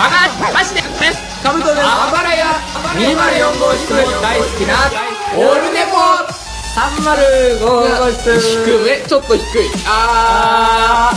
[0.00, 0.86] バカマジでね
[1.42, 1.80] カブトです。
[1.84, 2.46] あばらや
[2.94, 3.90] 204号室
[4.22, 4.88] 大好きな
[5.36, 5.98] オルネポ。
[6.70, 8.40] 305号室。
[8.40, 9.68] 低めちょっと低い。
[9.86, 11.12] あ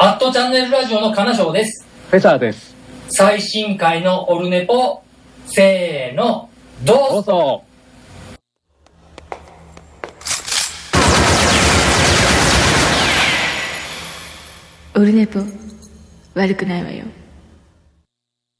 [0.00, 1.84] アットチャンネルラジオの金賞です。
[2.10, 2.74] フェザーです。
[3.10, 5.02] 最新回のオルネポ、
[5.46, 6.48] せーの、
[6.84, 7.12] どうぞ。
[7.12, 7.64] どうぞ。
[14.96, 15.40] オルネポ
[16.38, 17.04] 悪くないわよ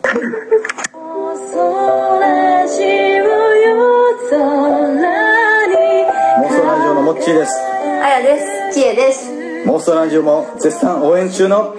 [0.02, 1.62] モンスト
[6.64, 7.52] ラジオのモッチーです
[8.02, 8.38] あやで
[8.72, 8.80] す。
[8.80, 9.64] ちえです。
[9.66, 11.74] モンストラジオも絶賛応援中の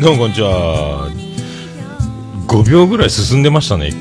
[0.00, 1.10] どうもこんにちは
[2.48, 3.92] 5秒ぐらい進んでましたね。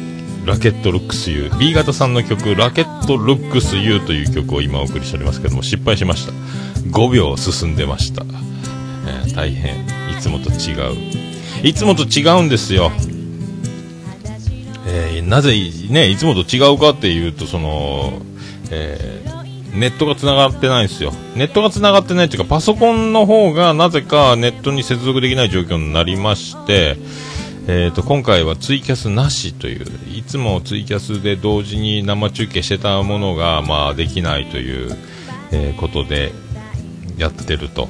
[0.45, 6.31] ラケットルックス U B 型さんの曲「ラケットルックス U」という曲を今お送りしておりますけども失敗しました。
[6.91, 8.23] 5秒進んでました、
[9.07, 9.75] えー大変。
[10.17, 10.95] いつもと違う。
[11.63, 12.93] いつもと違うんですよ。
[14.87, 15.53] えーなぜ
[15.89, 18.21] ねいつもと違うかっていうとその、
[18.71, 19.38] えー
[19.73, 21.13] ネットが繋がってないんですよ。
[21.35, 26.97] ネットが繋がってないっていうか、パソコンの方がなぜかネットに接続できない状況になりまして、
[27.67, 34.97] えー、と今回はツイキャスなしという、いつもツイキャスで同時に生中継してたものが、まあ、できないという、
[35.51, 36.31] えーことで
[37.17, 37.89] やってると。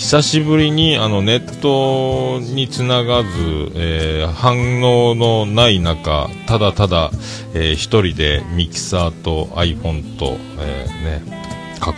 [0.00, 3.28] 久しぶりにあのネットにつながず、
[3.74, 7.10] えー反応のない中、ただただ、
[7.52, 11.22] えー一人でミキサーと iPhone と、えーね、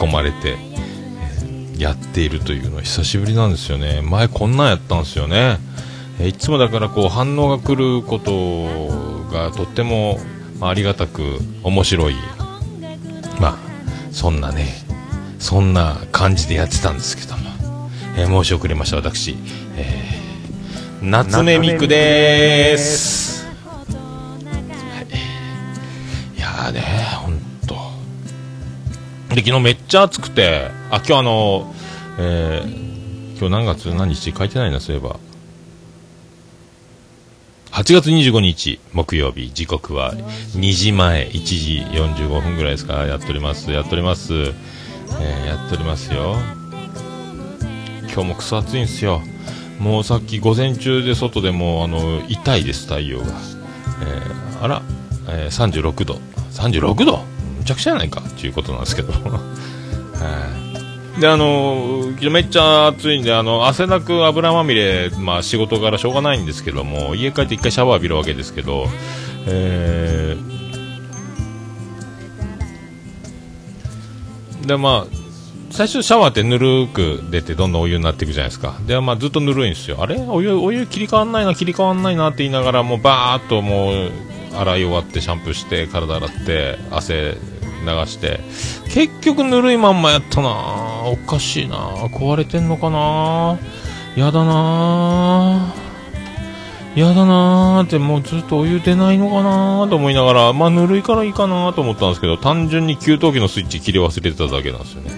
[0.01, 4.03] 囲まれて、えーやっているというのは久しぶりなんですよね。
[4.03, 5.59] 前こんなんやったんですよね。
[6.19, 10.19] えいつもだからこう反応が来ることがとっても、
[10.59, 12.15] まあ、ありがたく面白い。
[13.41, 13.59] まあ、
[14.11, 14.75] そんなね、
[15.39, 17.42] そんな感じでやってたんですけど。
[18.17, 19.37] えー申し遅れました、私。
[19.77, 20.23] えー
[21.05, 23.45] 夏目みくでーす。
[23.45, 23.53] は
[26.35, 26.81] い、いやーね、
[27.17, 27.75] ほんと。
[29.35, 31.75] で、昨日めっちゃ暑くて、あ、今日あの、
[32.19, 34.31] えー今日何月何日？
[34.33, 35.17] 書いてないな、そういえば。
[37.73, 43.07] 8月25日木曜日時刻は2時前1時45分ぐらいですか？
[43.07, 46.37] やっておりますやっております、えーやっておりますよ
[48.13, 49.23] 今日もクソ暑いんですよ。
[49.79, 54.83] もうさっき午前中で外でもあの痛いです太陽が、えーあら、
[55.29, 56.19] えー36度
[56.53, 57.25] 36度
[57.59, 58.21] むちゃくちゃやないか。
[58.21, 59.13] っていうことなんですけど。
[59.13, 59.41] は
[61.19, 68.87] いであのめっちゃ暑いんであの汗だく油まみれ、まあ、仕事からしょうがないんですけども家帰って一回シャワー浴びるわけですけど、
[69.47, 74.67] えー。
[74.67, 75.22] でまあ
[75.73, 78.77] 最初シャワーってぬるく出てどんどんお湯になっていくじゃないですか。
[78.87, 80.03] で、まあ、ずっとぬるいんですよ。
[80.03, 80.21] あれ？
[80.21, 84.11] お湯お湯切り替わんないな切り替わんないなって言いながらもうバーっともう
[84.55, 88.41] 洗い終わってシャンプーして体洗って汗流して。
[88.93, 90.51] 結局ぬるいまんまやったな。
[91.07, 91.77] おかしいな。
[92.09, 93.59] 壊れてんのかな。
[94.15, 95.73] やだな。
[96.95, 105.11] やだなーってもうずっとお湯出ないのかなーと思いながらまあぬるいからいいかなと思ったんですけど単純に給湯器のスイッチ切り忘れてただけなんですよね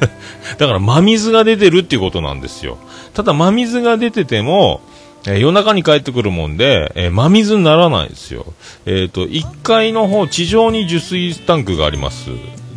[0.58, 2.76] だから真水が出てるっていうことなんですよ
[3.14, 4.82] ただ真水が出てても
[5.26, 8.44] えー夜中に帰ってくるもんで、えー真水にならないんですよ。
[8.84, 12.28] えっ、と、1階の方、地上に受水タンクがあります。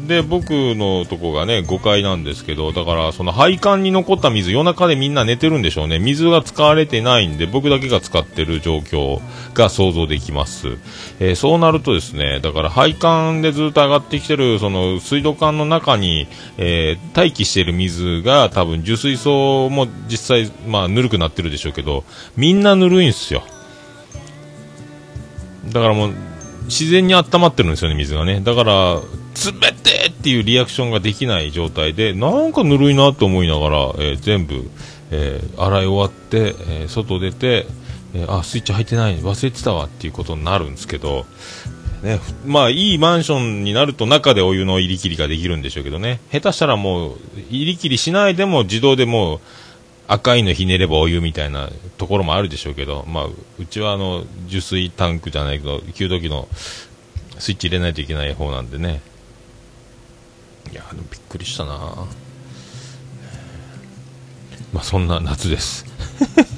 [0.08, 6.00] で、僕のとこがね、5階なんですけど、だから、その配管に残った水、夜中でみんな寝てるんでしょうね。
[6.00, 9.20] 水が使われてないんで、僕だけが使ってる状況
[9.54, 10.78] が想像できます。
[11.20, 16.28] えーそうなるとですね、だから配管でずっと上がってきてる、その水道管の中に、
[16.58, 22.04] えー待機している水が多分受水槽も実際、まあ、ぬるくなってるでしょうけど、
[22.36, 23.44] みんなぬるいんですよ。
[25.68, 26.14] だからもう、
[26.66, 28.42] 自然に温まってるんですよね、水がね。
[28.42, 29.02] だから、
[29.46, 34.70] 冷てっていうリアクションができない状態で、なんかぬるいなと思いながら、えー全部、
[35.12, 37.68] えー洗い終わって、えー外出て、
[38.14, 41.26] えーあ、スイッチ入ってない、忘れてたわっていうことになるんですけど、
[42.04, 47.18] ね、まあ、いいマンションになると中でお湯の入り切りができるんでしょうけどね、下手したらもう、
[47.50, 49.40] 入り切りしないでも自動でもう、
[50.08, 56.48] 赤いのひねればお湯みたいなところもあるでしょうけど、まあ、ううちはあの、受水タンクじゃないけど、給湯器の
[57.40, 59.02] スイッチ入れないといけない方なんでね、
[60.72, 62.08] いやでもびっくりしたな。
[64.74, 65.86] まあそんな夏です。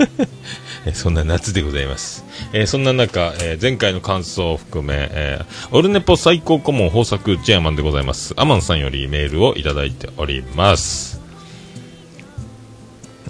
[0.85, 2.23] えそんな夏でございます、
[2.53, 8.33] えーそんな中、えー前回の感想を含め、えーオルネポ最高顧問豊作チェアマンでございます。
[8.37, 11.18] アマンさんよりメールをいただいております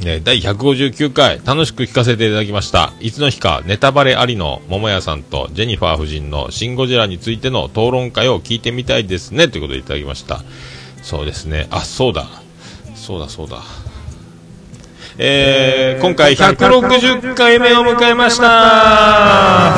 [0.02, 2.94] えー第159回楽しく聞かせていただきました。
[3.02, 9.50] いつの日かネタバレありの桃屋さんとジェニファー夫人のシン・ゴジラについての討論会を聞いてみたいですね。
[9.50, 10.42] ということでいただきました。
[11.04, 11.68] そうですね。
[11.70, 12.28] あそうだ。
[12.96, 13.62] そうだそうだ。
[15.18, 19.76] えー今回160回目を迎えました。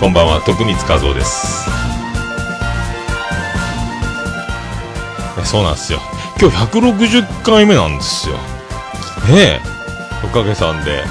[0.00, 1.66] こんばんは徳光和夫です
[5.46, 6.00] そうなんですよ。
[6.40, 8.34] 今日160回目なんですよ。
[8.34, 9.60] ねえ。
[10.24, 11.04] おかげさんで。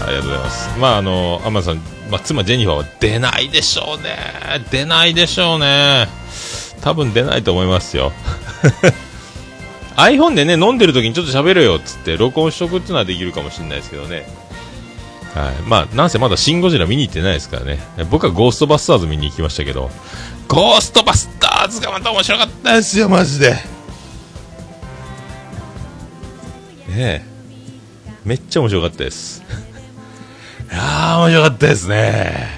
[0.00, 0.78] ありがとうございます。
[0.78, 1.76] まああの天野さん、
[2.10, 4.16] まあ、妻ジェニファーは出ないでしょうね。
[4.70, 6.08] 出ないでしょうね。
[6.80, 8.12] 多分出ないと思いますよ。
[9.96, 14.26] iPhone でね飲んでる時にちょっと喋るよっつって録音しとくっていうのはできるかもしれないですけどね。
[15.34, 17.78] はい、まあなんせまだシン・ゴジラ見に行ってないですからね。
[18.10, 19.90] 僕はゴーストバスターズ見に行きましたけど。
[20.48, 23.81] ゴーストバスターズがまた面白かったですよマジで。
[26.96, 27.32] ねえ。
[28.24, 29.42] めっちゃ面白かったです。
[30.70, 32.48] いやー面白かったですね。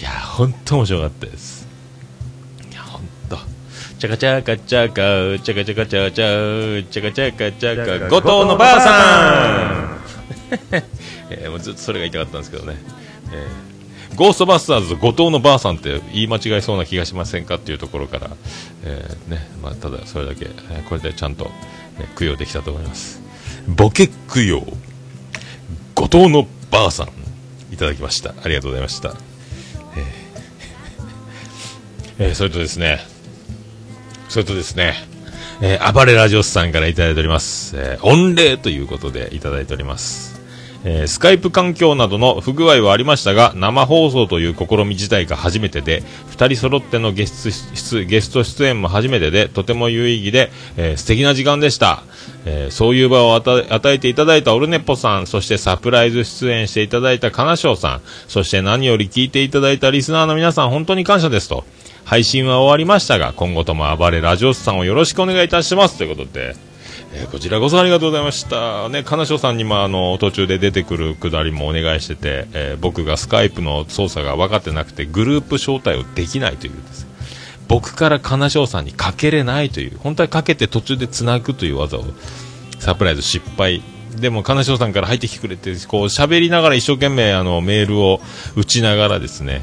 [0.00, 1.66] いやー本当面白かったです。
[2.70, 3.36] いや本当
[3.98, 4.94] チャカチャカチャカ
[5.42, 10.84] チャカチャカチャカチャチャカチャカチャカ後藤のばあさん。
[11.30, 12.76] えーもうずっとそれが言いたかったんですけどね、
[13.32, 13.73] えー
[14.16, 18.30] ゴーストバスターズと後藤のばあさんって言い間違いそうな気がしませんかっていうところから、
[18.84, 21.50] えーねまあ、ただそれだけ、えーこれでちゃんと、ね
[22.18, 23.20] 供養できたと思います。
[23.68, 24.62] ボケ供養。
[25.94, 27.08] 後藤のばあさん
[27.72, 28.34] いただきました。
[28.42, 29.14] ありがとうございました、
[32.18, 33.00] えーえーそれとですね
[34.28, 34.94] それとですね、
[35.60, 40.33] えー暴れラジオスさんからいただいております、えー御礼ということでいただいております。
[40.84, 52.02] えースカイプ環境などの不具合はありましたが生放送という試み自体が初めてで2人揃ってのゲストゲスト出演も初めてでとても有意義で、えー素敵な時間でした、
[52.44, 61.64] えーそういう場を与え与えていただいたオルネポさんそしてサプライズ出演していただいた金賞さんそして何より聞いていただいたリスナーの皆さん本当に感謝ですと。
[62.04, 65.96] 配信は終わりましたが今後とも暴れラジオスさんをよろしくお願いいたします。
[65.96, 66.54] ということで
[67.14, 68.88] えーこちらこそありがとうございました。
[68.88, 77.06] ね、金賞さんにもあの、途中で出てくるくだりもお願いしてて、えー僕がスカイプの操作が分かってなくて、グループ招待をできないというです。
[77.68, 82.04] 僕から金賞さんにかけれないという、本当はかけて途中で繋ぐという技を、
[82.78, 83.82] サプライズ失敗。
[84.16, 88.20] でも、金賞さんから入ってきてくれて、こう、喋りながら一生懸命あの、メールを
[88.54, 89.62] 打ちながらですね、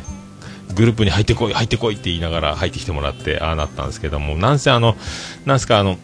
[0.73, 4.95] グループに入ってこい、入ってこいって言いながら入ってきてもらって、ああなったんですけども、なんせあの、
[5.45, 5.97] なんすかあの、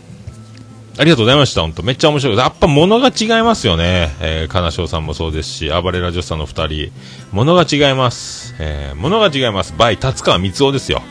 [0.99, 2.37] ありがとうございました、本当めっちゃ面白い。
[2.37, 4.15] やっぱ物が違いますよね。
[4.19, 6.91] えー、金賞さんもそうですし、暴れラジオさんの二人。
[7.31, 8.55] 物が違います。
[8.57, 9.75] えー、物が違います。
[9.77, 11.03] バイ、達川光夫ですよ。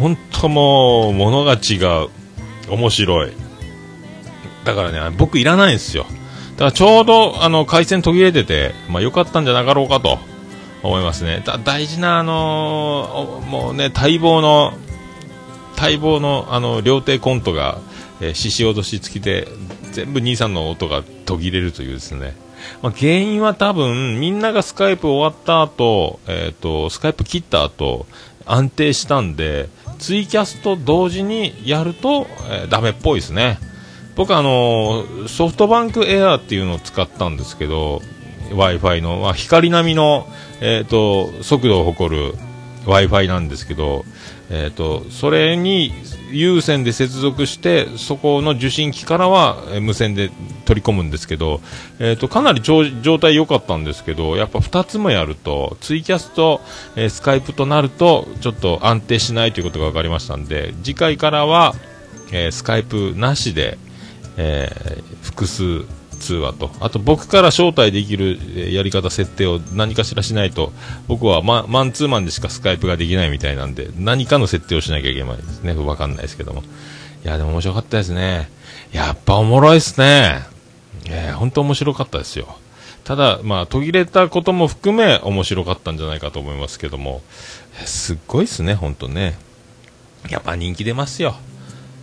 [0.00, 2.08] 本当もう、物が違う。
[2.70, 3.32] 面白い。
[4.64, 6.06] だからね、僕いらないんですよ。
[6.52, 10.18] だからちょうど、あの、回線途切れてて、まあ良かったんじゃなかろうかと
[10.82, 11.42] 思いますね。
[11.44, 14.72] だ大事な、あのーもうね、待望の、
[15.76, 17.78] 待望の、あの、両手コントが、
[18.20, 19.48] え、獅子落とし付きで、
[19.92, 22.36] 全部兄さんの音が途切れるというですね。
[22.82, 28.06] まあ、原因は多分、みんながスカイプ終わった後、えっ、と、スカイプ切った後、
[28.46, 33.58] 安定したんで、ツイキャスと同時にやると、えーダメっぽいですね。
[34.16, 38.02] 僕あのソフトバンクエアーっていうのを使ったんですけど
[38.50, 40.26] w i f i の、まあ、光並みの、
[40.60, 42.34] えー、と速度を誇る
[42.84, 44.04] w i f i なんですけど、
[44.52, 45.92] えー、とそれに
[46.32, 50.30] 有線で接続してそこの受信機からは無線で
[50.64, 51.60] 取り込むんですけど、
[52.00, 56.60] えー、とかなり状状態良かったんですけどやっぱ2つもやるとツイキャスと、
[56.96, 61.74] えースカイプとなるとちょっと安定しないということが分かりましたんで次回からは、
[62.32, 63.78] えースカイプなしで
[64.36, 65.84] えー複数
[66.30, 68.38] 通話と、あと僕から招待できる
[68.72, 70.72] やり方、設定を何かしらしないと、
[71.08, 75.74] 僕はママンツーマンでしかスカイプができないみたいなんで、何かの設定をしなきゃいけないですね。
[75.74, 76.62] わかんないですけども。
[77.24, 78.48] いや、でも面白かったですね。
[78.92, 80.42] やっぱおもろいっすね。
[81.06, 82.56] えー、本当面白かったですよ。
[83.02, 87.22] ただ、まあ、途切れたことも含め面白かったんじゃないかと思いますけども、
[87.84, 89.36] すっごいっすね、本当ね。
[90.28, 91.36] やっぱ人気出ますよ。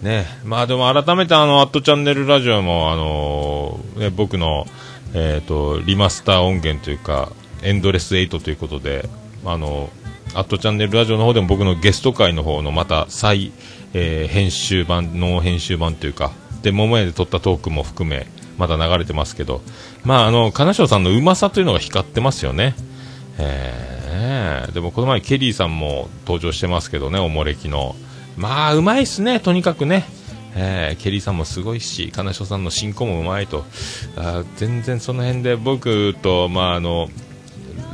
[0.02, 4.68] ね、まあでも改めてあの、アットチャンネルラジオも、あのね、僕の、
[5.14, 7.32] えっ、と、リマスター音源というか、
[7.64, 9.10] エンドレス8ということで、
[9.44, 9.90] あの、
[10.36, 13.52] アットチャンネルラジオの方でも僕のゲスト会の方のまた再、
[13.94, 18.28] えー編集版、ノー編集版というか、で、桃屋で撮ったトークも含め、
[18.58, 19.62] まだ流れてますけど、
[20.04, 22.76] まあ、あの、金賞さんのうまさというのが光ってますよね。
[23.40, 27.96] えー、でもこの前ケリーさんも登場してますけどね、おもれきの。
[28.38, 30.06] まあ、うまいっすね、とにかくね。
[30.56, 33.66] えーケリーさんもすごいし、金賞さんの進行もうまいと。
[34.16, 37.10] あ全然その辺で僕と、まあ、あの、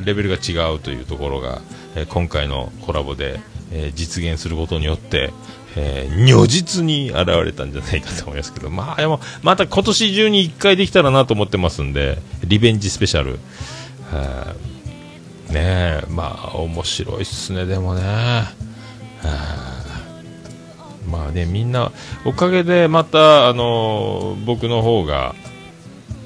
[0.06, 1.62] レベルが違うというところが、
[1.96, 3.40] えー今回のコラボで、
[3.72, 5.32] えー実現することによって、
[5.76, 13.40] えー如実に現れたんじゃないかと思いますけど、まあ、でも、また今年中に1回できたらなと思ってますんで、リベンジスペシャル。
[14.12, 14.56] は
[15.50, 18.02] ねえ、まあ、面白いっすね、でもね。
[18.04, 19.83] は
[21.10, 21.91] まあね、みんな、
[22.25, 25.36] おかげでまた、あの僕の方が、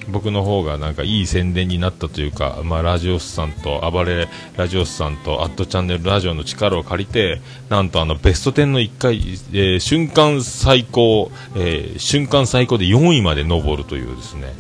[0.10, 14.54] 僕の方がなんかいい宣伝になったというか、まあ、ラジオスさんと暴れラジオスさんとアットチャンネルラジオの力を借りてなんとあのベスト10の1回、えー瞬間最高、えー瞬間最高で4位まで上るというですね。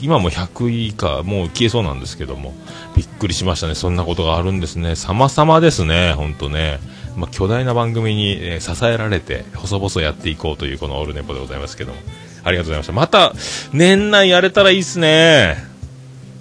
[0.00, 2.54] 今も100位以下もう消えそうなんですけども
[2.94, 3.74] びっくりしましたね。
[3.74, 4.94] そんなことがあるんですね。
[4.94, 6.78] 様々ですね本当ね。
[7.16, 11.98] まあ、巨大な番組に、え支えられて細々やっていこうというこのオールネポでございますけども。
[12.44, 12.92] ありがとうございました。
[12.92, 13.34] また
[13.72, 15.56] 年内やれたらいいっすね。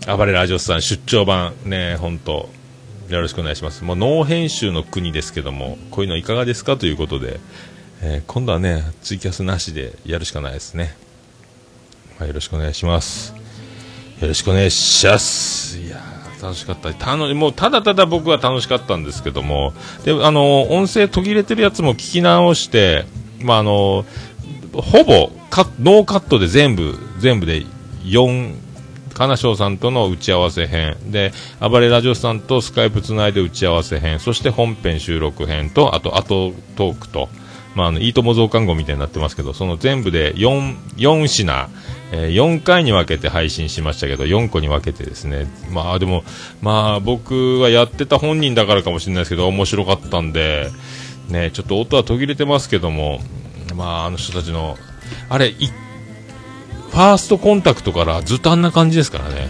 [0.07, 1.53] 暴れラジオスさん出張版。
[1.65, 2.49] ね本当。
[3.09, 3.83] よろしくお願いします。
[3.83, 5.77] もうノー編集の国ですけども。
[5.91, 7.39] こういうのいかがですかということで、
[8.01, 10.95] えー今度はねツイキャスなしでやるしかないですね、
[12.17, 13.35] まあ、よろしくお願いします。
[14.19, 15.77] よろしくお願いします。
[15.77, 16.89] いや楽しかった。
[16.89, 19.74] 楽しもうただただ僕は楽しかったんですけども。
[20.03, 23.05] であの音声途切れてるやつも聞き直して
[23.41, 24.05] まああの
[24.74, 27.65] ほぼカノーカットで全部全部で
[28.03, 28.55] 4
[29.13, 30.98] 金賞さんとの打ち合わせ編。
[31.12, 34.19] で暴れラジオさんとスカイプつないで打ち合わせ編。
[34.19, 37.29] そして本編収録編とあと後トークと、
[37.75, 41.69] まあ、あのいいとも増刊号みたいになってますけどその全部で 4, 4品、
[42.11, 46.23] えー4回に分けて配信しましたけど4個に分けてですねまあでも
[46.61, 50.69] まあ僕はやってた本人だからかもしれないですけど面白かったんで
[51.29, 53.19] ねちょっと音は途切れてますけども
[53.75, 54.77] まああの人たちの
[55.29, 55.67] あれい
[56.91, 59.49] ファーストコンタクトからずっとあんな感じですからね。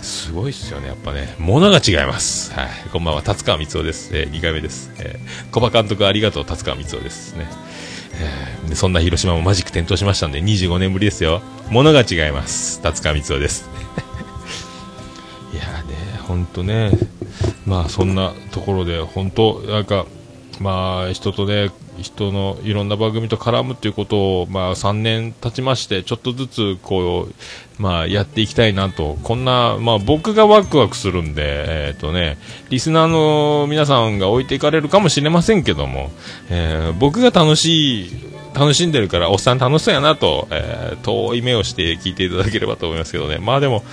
[0.00, 1.34] すごいっすよね、やっぱね。
[1.38, 2.52] ものが違います。
[2.54, 2.68] はい。
[2.92, 4.16] こんばんは、達川光夫です。
[4.16, 4.90] えー、2回目です。
[4.98, 7.46] えー、小葉監督ありがとう、達川光夫ですね。
[8.20, 11.40] えーそんな広島もマジック点灯しましたんで、25年ぶりですよ。
[11.70, 12.82] 物が違います。
[12.82, 13.68] 達川光雄です。
[15.54, 16.90] いやーね、ほんとね、
[17.66, 20.06] まあそんなところで、本当なんか、
[20.60, 21.70] まあ人とね、
[22.00, 27.34] 人のいろんな番組と絡むということを、まあ3年経ちまして、ちょっとずつこう、
[27.78, 32.38] まあやっていきたいなと、こんな、まあ僕がワクワクするんで、えっ、とね、
[32.70, 36.10] リスナーの皆さんが置いていかれるかもしれませんけども、
[36.50, 38.10] えー僕が楽しい、
[38.54, 43.38] 楽しんでるから、おっさん楽しそうやなと、えー遠い目をして聞いていただければと思いますけどね。
[43.38, 43.84] まあでも、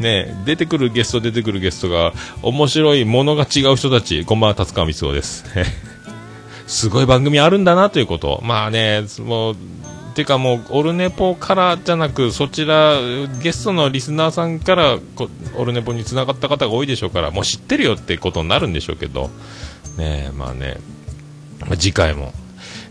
[0.00, 5.44] ね、出てくるゲスト、出てくるゲストが、面白いものが違う人たち、こんばんは、達川光夫です。
[6.66, 8.40] すごい番組あるんだなということ。
[8.44, 9.56] まあね、もう、
[10.16, 12.98] ていうかもう、オルネポからじゃなく、そちら、
[13.42, 14.98] ゲストのリスナーさんから、
[15.56, 19.28] オルネポに繋がった方が多いでしょうから、もう知ってるよってことになるんでしょうけど、
[19.98, 20.78] ねまあね、
[21.78, 22.32] 次回も、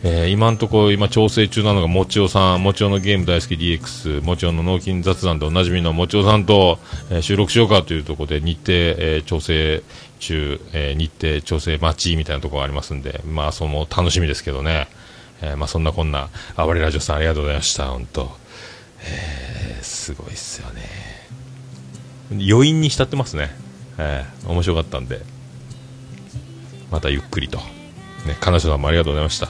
[0.03, 6.77] えー今のところ今調整中なのがもちおさん、もちおのゲーム大好き DX、もちおの脳筋雑談でおなじみのもちおさんと、
[7.09, 9.81] えー収録しようかというところで日程、えー調整
[10.19, 14.87] 中、えー日程調整待ちみたいなところがありますんで、まあその楽しみですけどね、
[15.41, 18.35] えーまあそんなこんな、あばれラジオさんありがとうございました、本当。
[19.01, 20.81] えーすごいっすよね。
[22.31, 23.55] 余韻に浸ってますね。
[23.97, 25.21] えー面白かったんで、
[26.91, 27.57] またゆっくりと。
[28.25, 29.49] ね、彼女さんもありがとうございました。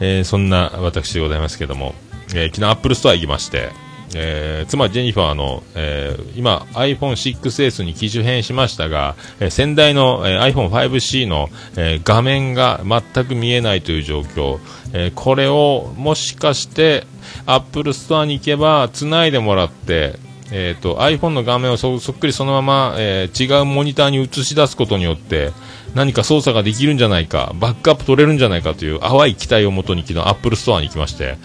[0.00, 1.94] えーそんな私でございますけども、
[2.34, 3.70] えー昨日アップルストア行きまして、
[4.14, 14.58] えー妻ジェニファーの、えー今 iPhone6S に機種変しましたが、えー先代の、えー iPhone5C の、えー画面が全く見えないという状況、
[14.92, 17.06] えーこれをもしかして
[17.46, 20.18] アップルストアに行けば繋いでもらって、
[20.50, 25.52] えー、と iPhone の画面をそそっくりそのまま、えー違うモニターに映し出すことによって
[25.94, 31.36] 何か操作ができるんじゃないかバックアップ取れるんじゃないかという淡い期待をもとに昨日 Apple ストアに行きまして、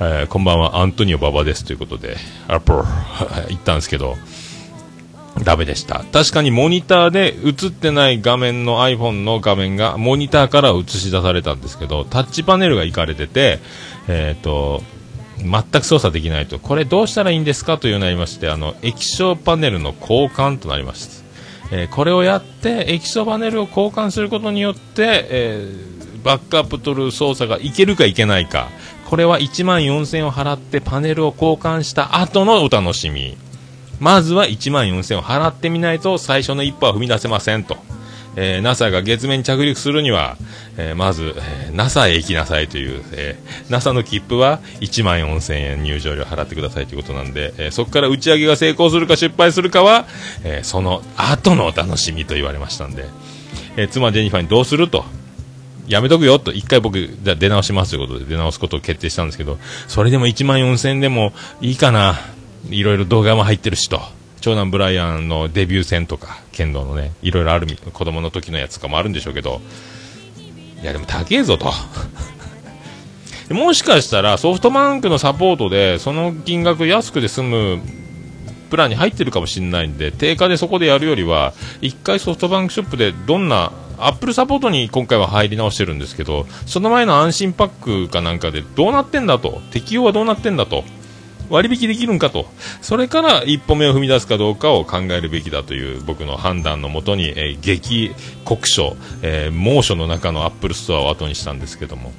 [0.00, 0.78] えーこんばんは。
[0.78, 2.78] アントニオ馬場ですということで Apple
[3.50, 4.16] 行ったんですけど
[5.42, 6.04] ダメでした。
[6.12, 13.58] 確かにモニターで映ってない画面の iPhone の画面がモニターから映し出されたんですけどタッチパネルがいかれてて
[14.08, 14.82] えっ、と
[15.38, 16.58] 全く操作できないと。
[16.58, 21.12] これどうしたらいいんですかというようになりましてあの液晶パネルの交換となりました。
[21.72, 28.68] えーこれをやって液晶パネルを交換することによって、えーバックアップ取る操作がいけるかいけないか。
[29.08, 33.38] これは1万4000円を払ってパネルを交換した後のお楽しみ。
[34.00, 37.78] まずは1万4000円を払ってみないと最初の一歩は踏み出せませんと、
[38.36, 40.36] えー NASA が月面に着陸するには、
[40.76, 50.06] えーまず、えー NASA へ行きなさいという、えー NASA の切符は1万4000円入場料払ってくださいということなんで、えーそこから打ち上げが成功するか失敗するかは、
[50.44, 53.06] えーその後のお楽しみと言われましたんで、
[53.76, 55.04] えー妻ジェニファーにどうすると
[55.88, 62.18] やめとくよと、一回僕、じゃ出直しますということで出直すことを決定したんですけど、それでも1万4000円でもいいかな。
[62.70, 64.00] いろいろ動画も入ってるしと。
[64.40, 69.60] 長男ブライアンのデビュー戦とか、剣道のね、いろいろある、子供の時のやつとかもあるんでしょうけど、
[70.82, 71.72] いやでも高えぞと。
[73.52, 77.80] もしかしたらソフトバンクのサポートで、その金額安くで済む
[78.70, 90.84] プランに入ってるかもしれないんで、定価でそこでやるよりは、一回ソフトバンクショップでどんな、アップルサポートに今回は入り直してるんですけど、その前の安心パックかなんかでどうなってんだと、適用はどうなってんだと、
[91.50, 92.46] 割引できるんかと、
[92.82, 98.12] それから一歩目を踏み出すかどうかを考えるべきだという僕の判断のもとに、えー激
[98.44, 102.12] 酷暑、えー猛暑の中のアップルストアを後にしたんですけども。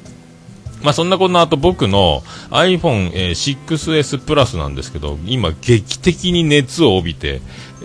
[0.81, 7.41] まあそんなことの後僕の iPhone、えー 6S プラスなんですけど、今劇的に熱を帯びて、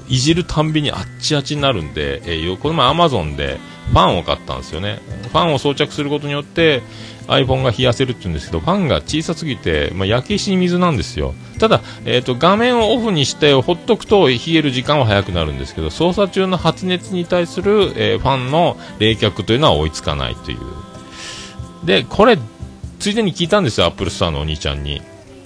[0.09, 3.59] いじるたんびにあっちあっちになるんで、えーこの前 Amazon で
[3.91, 5.01] ファンを買ったんですよね。
[5.29, 6.83] ファンを装着することによって
[7.27, 11.35] iPhone が冷やせるって言うんですけど、ファンが小さすぎて、まあ、焼け石に水なんですよ。
[11.59, 20.59] ただ、えっ、と、画面をオフにしてほっとくと冷える時間は早くなるんですけど、操作中の発熱に対する、えーファンの冷却というのは追いつかないという。
[21.87, 22.39] で、これ、
[22.99, 25.03] ついでに聞いたんですよ、アップルストアのお兄ちゃんに。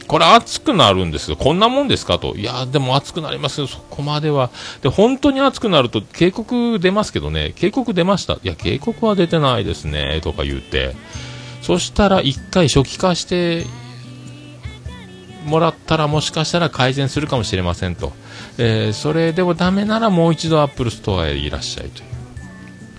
[0.08, 2.34] これ熱くなるんですけど、こんなもんですかと。
[2.34, 4.50] いや、でも熱くなりますよ、そこまでは。
[4.80, 8.34] で、本当に熱くなると警告出ますけどね、警告出ました。
[8.34, 10.96] いや、警告は出てないですね、とか言って。
[11.60, 13.66] そしたら一回初期化して
[15.44, 18.12] もらったらもしかしたら改善するかもしれませんと。
[18.56, 22.17] えーそれでもダメならもう一度アップルストアへいらっしゃいという。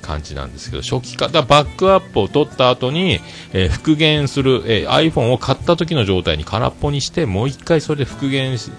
[0.10, 3.20] 感じなんですけど、初期化、バックアップを取った後に、
[3.54, 8.72] えー復元する、えー iPhone を買った時の状態に空っぽにして、もう一回それで復元し、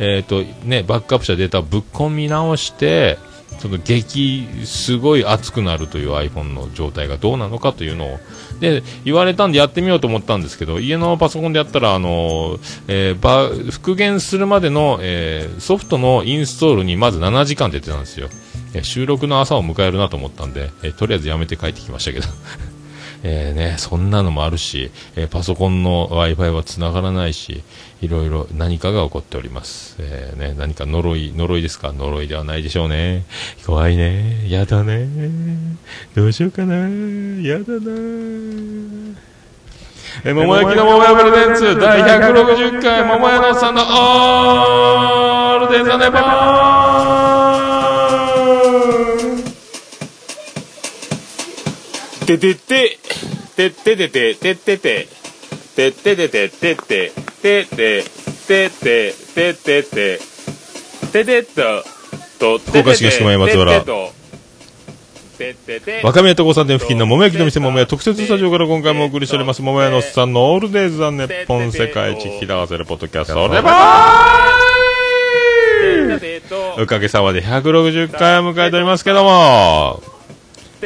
[0.00, 3.18] えっ、と、ね、バックアップしたデータをぶっ込み直して、
[3.60, 8.18] その激、すごい熱くなるという iPhone の状態がどうなのかというのを、
[8.58, 12.58] で、言われたんでやってみようと思ったんですけど、家のパソコンでやったら、あの
[12.88, 18.28] えーば復元するまでの、えーソフトのインストールにまず7時間出てたんですよ。
[18.74, 22.26] え収録の朝を迎えるなと思ったんで、えーとりあえずやめて帰ってきましたけど。
[23.22, 27.62] えね、そんなのもあるし、えーパソコンの Wi-Fi は繋がらないし、
[28.00, 29.96] いろいろ何かが起こっております。
[29.98, 31.92] えーね、何か呪い、呪いですか？
[31.92, 33.24] 呪いではないでしょうね。
[33.66, 34.46] 怖いね。
[34.48, 35.06] やだね。
[36.14, 36.76] どうしようかな。
[36.76, 39.20] やだな。
[40.24, 46.20] え、桃焼きの桃屋プレゼンツ第160回桃屋のおっさんのオールデザネバ
[52.38, 52.98] ててて、
[53.56, 55.08] てっててて、てってて、
[55.74, 57.12] てっててて、てって、
[57.42, 58.04] てって、
[58.46, 60.20] てって、てってて、
[61.12, 61.84] ててっと、
[62.38, 63.84] と、福岡市東区前松原
[65.38, 80.19] てってて、若宮と交差点付近の桃焼きの店桃屋特設スタジオから今回もお送りしております桃屋のおっさんのオールデイズ・ザ・ネッポン世界一引き流せるポッドキャストレバーおかげさまで160回を迎えておりますけども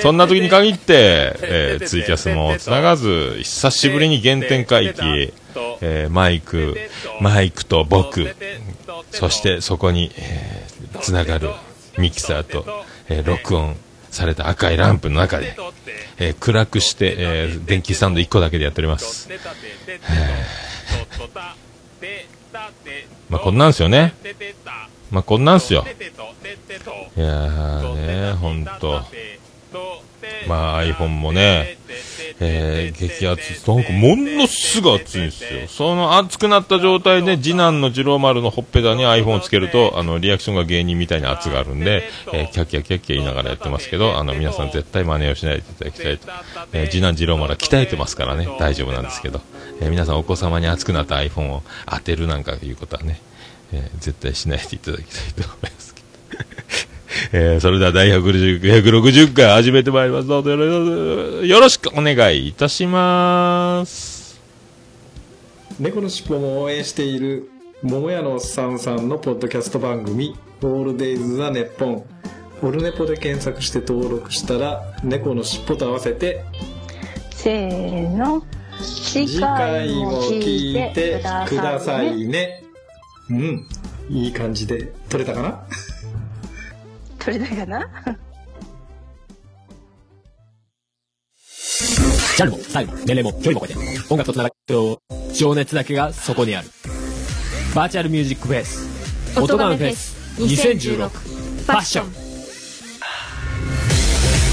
[0.00, 5.32] そんな時に限って、えーツイキャスも繋がず久しぶりに原点回帰、
[5.80, 6.76] えーマイク
[7.20, 8.34] マイクと僕
[9.12, 11.50] そしてそこに、えーつながる
[11.98, 12.64] ミキサーと、
[13.08, 13.76] えー録音
[14.10, 15.56] された赤いランプの中で、
[16.18, 19.28] えー暗くして、えー電気スタンド1個だけでやっております。
[23.28, 24.14] まあこんなんすよね。
[25.10, 25.84] まあこんなんすよ。
[27.16, 27.94] いやー
[28.30, 29.02] ね、ほんと。
[30.48, 31.78] まあ iPhone もね、
[32.40, 35.68] えー激アツ、なんかものすごい熱いんですよ。
[35.68, 46.28] その熱くなった状態で次男の次郎丸のほっぺたに iPhone をつけると、あの、リアクションが芸人みたいに熱があるんで、えーキャッキャキャッキャ言いながらやってますけど、あの、皆さん絶対真似をしないでいただきたいと。
[46.72, 49.40] えー次男次郎丸は鍛えてますからね、大丈夫なんですけど、
[49.80, 53.20] えー皆さんお子様に熱くなった iPhone を当てるなんかいうことはね、
[53.72, 55.83] えー絶対しないでいただきたいと思います。
[57.32, 60.28] えーそれでは第160 160回始めてまいります。
[60.28, 64.40] どうぞよろしくお願いいたします。
[65.78, 67.48] 猫のしっぽも応援している
[67.82, 72.04] 桃屋のおっさんさんのポッドキャスト番組「オールデイズ・ザ・ネッポン」
[72.62, 76.44] オルネポで検索して登録したら猫の尻尾と合わせて
[77.30, 78.42] せーの。
[78.80, 82.64] 次次回も聞いてくださいね
[83.30, 83.68] うん
[84.10, 85.62] いい感じで撮れたかな？
[87.24, 87.88] 取れたかな？
[92.36, 93.74] ジャンルもイルも年齢も距離も超えて
[94.10, 94.54] 音楽とつながる
[95.32, 96.68] 情熱だけがそこにある。
[97.74, 98.86] バーチャルミュージックフェス
[99.40, 102.06] 音ガメフェス2016ファッション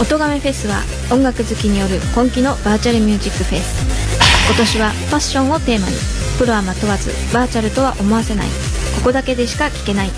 [0.01, 0.81] 音亀フェスは
[1.11, 5.95] 音楽好きによる今季のバーチャルミュージックフェス今年はファッションをテーマに。
[6.39, 8.47] プロアマ問わずバーチャルとは思わせない。
[8.47, 10.09] ここだけでしか聴けない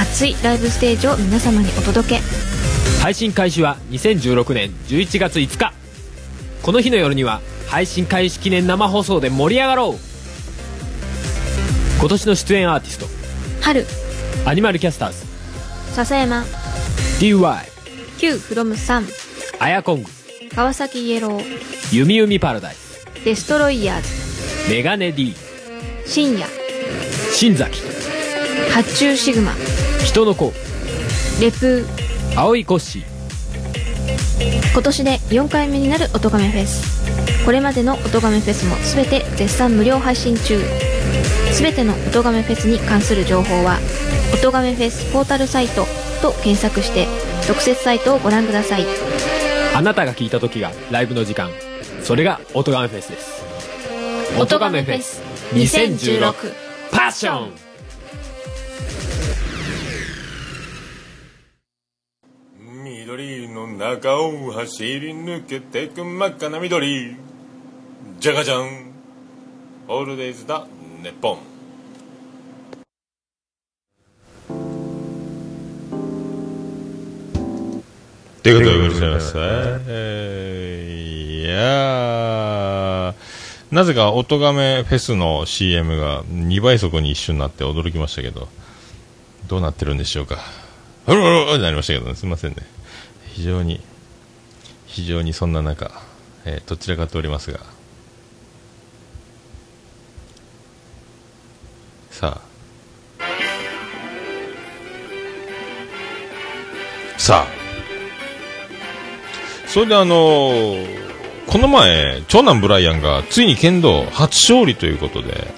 [0.00, 2.20] 熱いライブステージを皆様にお届け。
[3.02, 5.72] 配信開始は2016年11月5日。
[6.62, 9.98] この日の夜には配信開始記念生放送で盛り上がろう。
[11.98, 13.06] 今年の出演アーティスト。
[13.60, 13.84] 春。
[14.46, 15.26] アニマルキャスターズ。
[15.94, 16.44] 笹山。
[17.18, 17.56] DY
[18.18, 19.04] Q from 3
[19.58, 20.10] アヤコング。
[20.54, 21.96] 川崎イエロー。
[21.96, 23.04] ユミユミパラダイス。
[23.24, 24.72] デストロイヤーズ。
[24.72, 25.34] メガネ D
[26.06, 26.46] 深夜。
[27.32, 27.80] 新崎。
[28.72, 29.52] 発注シグマ
[30.08, 30.54] 人の子。
[31.38, 31.86] レプー
[32.34, 34.72] 青いコッシー。
[34.72, 37.44] 今年で4回目になる音亀フェス。
[37.44, 40.58] これまでの音亀フェスも全て絶賛無料配信中。
[41.52, 43.78] 全ての音亀フェスに関する情報は
[44.32, 45.86] 「音亀フェスポータルサイト」
[46.22, 47.06] と検索して
[47.46, 48.86] 特設サイトをご覧ください。
[49.74, 51.50] あなたが聞いた時がライブの時間。
[52.02, 53.42] それが音ガメフェスです。
[54.38, 55.20] 音亀フェス
[55.52, 56.32] 2016
[56.92, 57.67] パッション
[63.10, 67.16] 緑の中を走り抜けてく真っ赤な緑
[68.20, 68.92] じゃがじゃん
[69.88, 70.66] オールデイズだ
[71.02, 71.38] ネッポン
[78.42, 79.32] ということでございます。
[79.38, 81.08] えー
[81.46, 83.14] いや
[83.70, 88.48] なぜか音亀フェスの CM が2倍速に一瞬なって驚きましたけど、
[89.46, 90.57] どうなってるんでしょうか。
[91.08, 92.56] うるうるうるなりましたけどね、すみませんね。
[93.32, 93.80] 非常に、
[94.86, 95.90] 非常にそんな中、
[96.44, 97.60] えーどちらかっておりますが。
[102.10, 102.48] さあ。
[107.18, 107.58] さあ。
[109.66, 111.08] それであのー
[111.46, 115.48] この前、長男ブライアンがついに剣道初勝利ということで、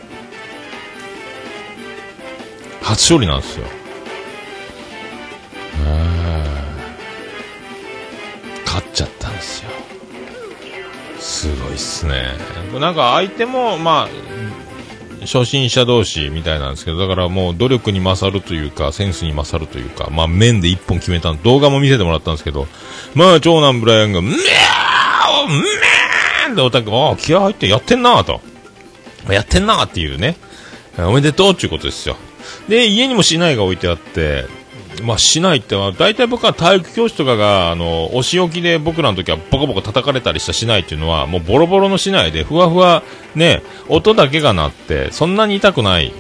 [2.83, 3.80] 初勝利なんですよ。
[12.79, 14.09] なんか相手も、まあ、
[15.23, 22.69] 初心者同士みたいなんですけど、だからもう努力に勝るというか、センスに勝るというか、まあ面で一本決めた動画も見せてもらったんですけど、
[23.15, 24.33] まあ長男ブライアンが、めー
[25.45, 28.41] おめーっておたく、ああ、気合入ってやってんなと。
[29.29, 30.37] やってんなっていうね。
[30.99, 32.17] おめでとうっていうことですよ。
[32.69, 34.47] で、家にも市内が置いてあって、
[35.03, 43.03] まあ、市内っては、大体僕は体育教師とかが、あの、お仕置きで僕らの時はボコボコ叩かれたりした市内っていうのは、もうボロボロの市内で、ふわふわ、
[43.35, 46.13] ね、 音だけが鳴って、そんなに痛くない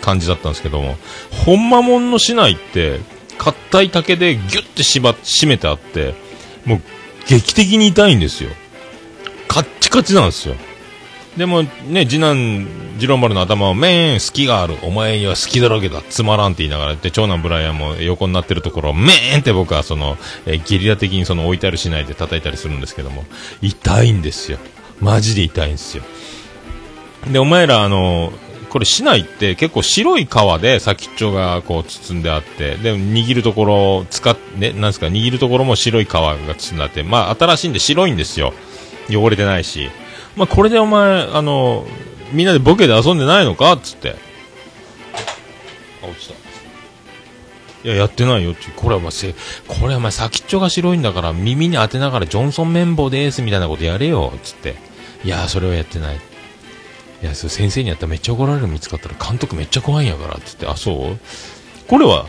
[0.00, 0.96] 感じだったんですけども、
[1.30, 3.00] ほんまもんの市内って、
[3.38, 6.14] 硬い竹でギュッて縛締めてあって、
[6.64, 6.80] もう、
[7.28, 8.50] 劇的に痛いんですよ。
[9.48, 10.56] カッチカチなんですよ。
[11.36, 12.66] でもね、次男、
[12.98, 14.76] 次郎丸の頭を、めーん、隙がある。
[14.82, 16.02] お前には隙だらけだ。
[16.08, 23.24] つまらんって言いながらで、長男ブライアンも横になってるところを、めーんって僕はその、えーゲリラ的にその置いてあるしないで叩いたりするんですけども、
[23.62, 24.58] 痛いんですよ。
[25.00, 26.02] マジで痛いんですよ。
[27.30, 28.32] で、お前らあの、
[28.68, 38.52] これ市内って結構白い皮で先っちょがこう包んであって、で、握るところ、使っ、ね、なんですか、握るところも白い皮が包んであって、まあ新しいんで白いんですよ。
[39.10, 39.90] 汚れてないし。
[40.36, 41.86] まあこれでお前、あの、
[42.32, 44.16] みんなでボケで遊んでないのかっつって。
[46.02, 46.34] あ、落ちた。
[47.82, 48.70] いや、やってないよって。
[48.76, 49.34] これはお前せ、
[49.66, 54.76] これはお前先っちょが白いんだから耳に当てながらジョンソン綿棒ですみたいなことやれよ、つって。
[55.24, 56.16] いや、それはやってない。
[56.16, 56.18] い
[57.26, 60.66] や、それ先生にやったらめっちゃ怒られるの見つかったら監督めっちゃ怖いんやから、つって。
[60.66, 61.18] あ、そう？
[61.88, 62.26] これは、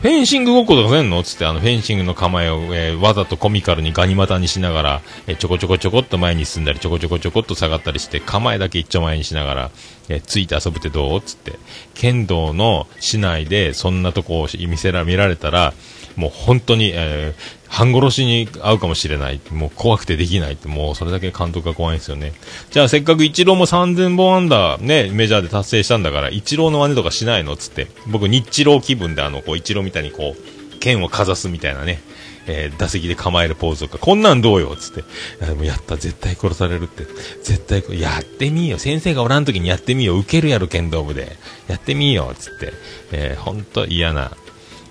[0.00, 9.70] フェンシングごっことかせんのつって、あの、フェンシングの構えを、えーわざとコミカルにガニ股にしながら、えーちょこちょこちょこっと前に進んだり、ちょこちょこちょこっと下がったりして、構えだけ一丁前にしながら、
[10.08, 11.58] えーついて遊ぶってどうつって。
[11.94, 15.74] 剣道の市内でそんなとこを見せら、見られたら、
[16.14, 19.40] もう本当に、えー半殺しに遭うかもしれない。
[19.50, 22.32] もう怖くてできないって、もうそれだけ監督が怖いんですよね。
[22.70, 27.88] じゃあせっかくイチローも3000本アンダーね、メジャーで達成したんだから、イチローの真似とかしないのつって。
[28.06, 32.00] 僕、日チロー気分であの、こう、イチローみたいにこう、剣をかざすみたいなね、
[32.46, 35.04] えー打席で構えるポーズとか、こんなんどうよつって、
[35.44, 37.04] でもやった、絶対殺されるって、
[37.42, 41.36] 絶対、やってみーよ、先生がおらん時にやってみーよ、受けるやろ、剣道部で、
[41.68, 42.72] やってみーよ、つって、
[43.12, 44.32] えー、ほんと嫌な、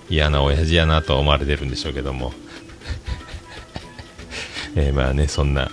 [0.08, 2.32] 嫌な親父やなと思われてるんでしょうけども、
[4.76, 5.70] えーまあね、そんな、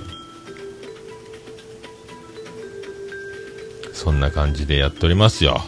[3.93, 5.61] そんな感じでやっておりますよ。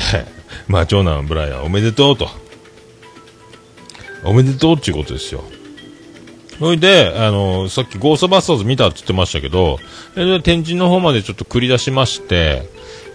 [0.68, 2.28] まあ、長男ブライアンおめでとうと。
[4.24, 5.44] おめでとうっていうことですよ。
[6.58, 9.78] それで、あの、さっきゴーストバスターズ見たって言ってましたけど、
[10.14, 12.62] で天神の方までちょっと繰り出しまして、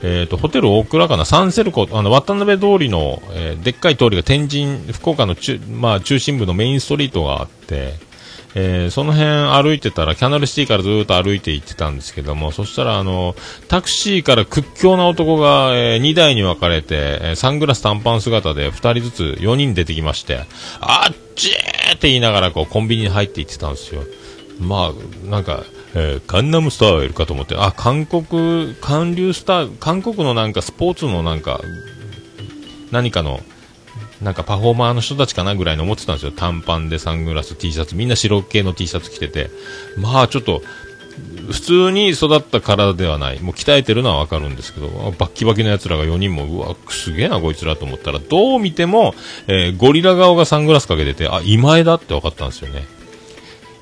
[0.01, 7.95] えっ、と、ホテル大倉かな、サンセルコ、あの、渡辺通りの、えーでっかい通りが天神、福岡の中、まあ、中心部のメインストリートがあって、
[8.55, 13.35] えーその辺歩いてたら、キャナルシティからずっと歩いて行ってたんですけども、そしたら、あの、
[13.67, 20.39] タクシーから屈強な男が、え2台に分かれて、えーサングラス短パン姿で2人ずつ4人出てきまして、
[20.81, 24.01] あっちーって言いながら、こう、コンビニに入って行ってたんですよ。
[24.59, 31.61] まあ、なんか、えーカンナムスタイルかと思って、あ、韓国、韓流スタイル、韓国のなんかスポーツのなんか、
[32.91, 33.41] 何かの、
[34.21, 36.31] なんかパフォーマーの人たちかなぐらいの思ってたんですよ。
[36.31, 39.49] 短パンでサングラス、T シャツ、みんな白系の T シャツ着てて。
[39.97, 40.61] まあちょっと、
[41.51, 43.39] 普通に育った体ではない。
[43.39, 49.15] もう鍛えてるのはわかるんですけど、バッキバキの奴らが4人も、うわ、すげえなこいつらと思ったら、どう見ても、
[49.47, 52.85] えーゴリラ顔がサングラスかけてて、あ、今江だって分かったんですよね。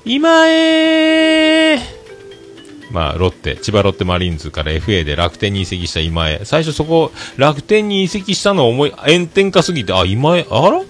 [0.04, 1.97] 今江
[2.90, 6.40] まあ、ロッテ、千葉ロッテマリーンズから FA で楽天に移籍した今江。
[6.44, 10.80] 最初そこ、楽天に移籍したの思い、炎天下すぎて、あ、今江、あら？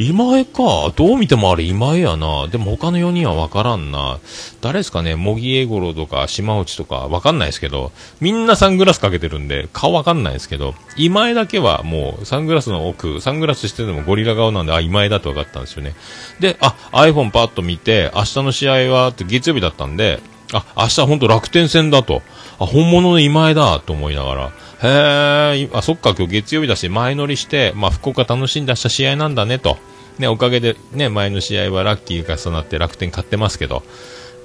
[0.00, 0.92] 今江か。
[0.94, 2.46] どう見てもあれ今江やな。
[2.46, 4.20] でも他の4人はわからんな。
[4.60, 5.16] 誰ですかね？
[5.16, 15.96] 茂木英五郎とか島内とかわかんないですけど、みんなサングラスかけてるんで、顔わかんないですけど、今江だけはもうサングラスの奥、サングラスしててもゴリラ顔なんで、あ、今江だとわかったんですよね。
[16.38, 20.20] で、あ、iPhone パッと見て、明日の試合は、月曜日だったんで、
[20.52, 22.22] あ、明日本当楽天戦だと。
[22.58, 24.52] あ、本物の今江だと思いながら。
[24.82, 29.78] へえ、あ、そっか、今日月曜日だし、前乗りして、まあ、福岡楽しんだした試合なんだねと。
[30.18, 33.82] ね、おかげで、ね、前の試合はラッキーが重なって楽天勝ってますけど、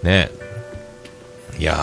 [0.04, 0.30] ね。
[1.60, 1.76] いや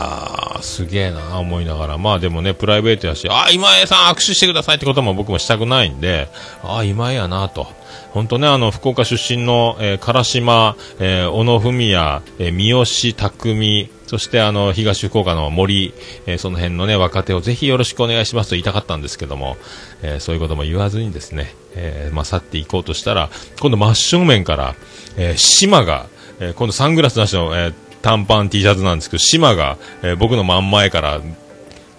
[0.57, 1.99] ー、すげえな思いながら。
[1.99, 6.29] まあでもね、プライベートやし、あ、今江さん握手してくださいってことも僕もしたくないんで、
[6.65, 7.69] あ、今江やなと。
[8.13, 15.95] 本当ね、あの、福岡出身の、えー、唐島、えー小野文也、えー三好匠、そしてあの、東福岡の森、
[16.27, 19.57] えーその辺のね、若手をぜひよろしくお願いしますと言いたかったんですけども、
[20.03, 24.75] えーそういうことも言わずにですね、えーまあ、去っていこうとしたら、今度真正面から、
[25.17, 26.07] えー島が、
[26.41, 31.21] えー今度サングラスなしの、えー短パン T シャツなんですけど、島が、えー僕の真ん前から、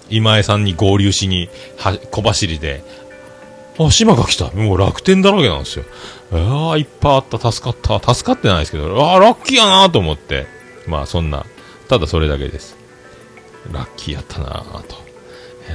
[0.10, 1.48] 今江さんに合流しに、
[1.78, 2.84] は、小走りで、
[3.88, 4.52] あ、島が来た。
[4.52, 5.86] もう楽天だらけなんですよ。
[6.34, 7.52] ああ、いっぱいあった。
[7.52, 8.14] 助かった。
[8.14, 10.48] 助かってないですけど、ああ、ラッキーやなと思って。
[10.88, 11.46] まあ、そんな、
[11.88, 12.76] ただそれだけです。
[13.72, 14.96] ラッキーやったなと。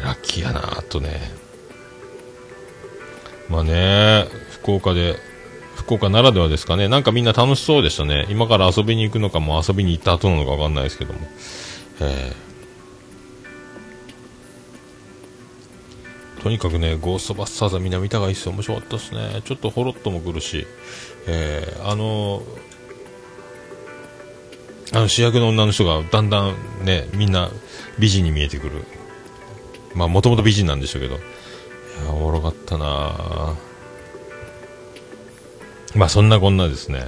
[0.02, 1.32] ラッキーやなとね。
[3.48, 5.16] まあね、福岡で、
[5.76, 6.88] 福岡ならではですかね。
[6.88, 8.26] なんかみんな楽しそうでしたね。
[8.28, 11.20] 今から遊びに行くのかも遊びに行った後なのかわかんないですけども。
[12.00, 12.46] えー
[16.46, 18.52] とにかくね、ゴーストバスターズはみんな見た方がいいですよ。
[18.52, 19.42] 面白かったですね。
[19.44, 20.64] ちょっとほろっともくるし、
[21.26, 22.40] えーあの
[24.92, 26.54] あの主役の女の人がだんだん
[26.84, 27.50] ね、みんな
[27.98, 28.84] 美人に見えてくる。
[29.92, 31.16] まあ、もともと美人なんでしょうけど。
[31.16, 31.18] い
[32.04, 33.56] や、おもろかったな
[35.96, 37.06] まあ、そんなこんなですね。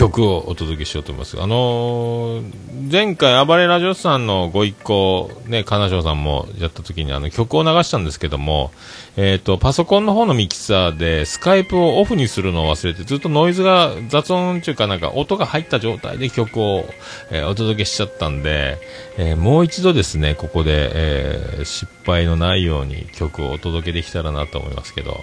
[0.00, 1.42] 曲をお届けしようと思います。
[1.42, 8.72] あのー前回、暴れラジオさんのご一行、ね、金賞さんもやった時にあの曲を流したんですけども、
[9.18, 16.86] えっ、と、パソコンの方のミキサーでスカイプをオフにするのを忘れて、ずっとノイズが、雑音っていうかなんか音が入った状態で曲を、
[17.30, 18.78] えーお届けしちゃったんで、
[19.18, 25.20] えもう一度ですね、ここで、え失敗のないように曲をお届けできたらなと思いますけど、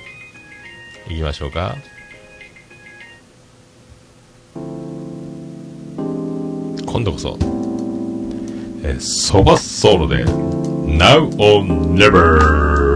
[1.10, 1.76] 行きましょうか。
[6.86, 7.38] 今度こそ、
[8.84, 12.87] えー、ソバソウルで、Now or Never!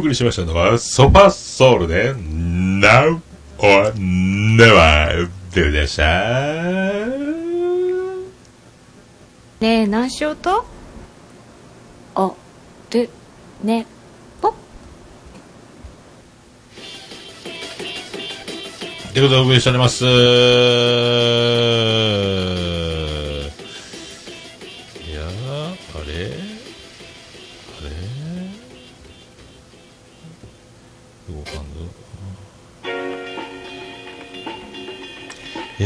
[0.00, 3.20] 送りしましたのは、ソパソウルで、Now
[3.58, 6.04] or Never でございました。
[9.60, 10.64] ねえ何しようと？
[12.14, 12.32] あ
[12.90, 13.08] で
[13.62, 13.86] ね
[14.40, 14.54] ぽ
[19.12, 20.04] ということでお送りしております。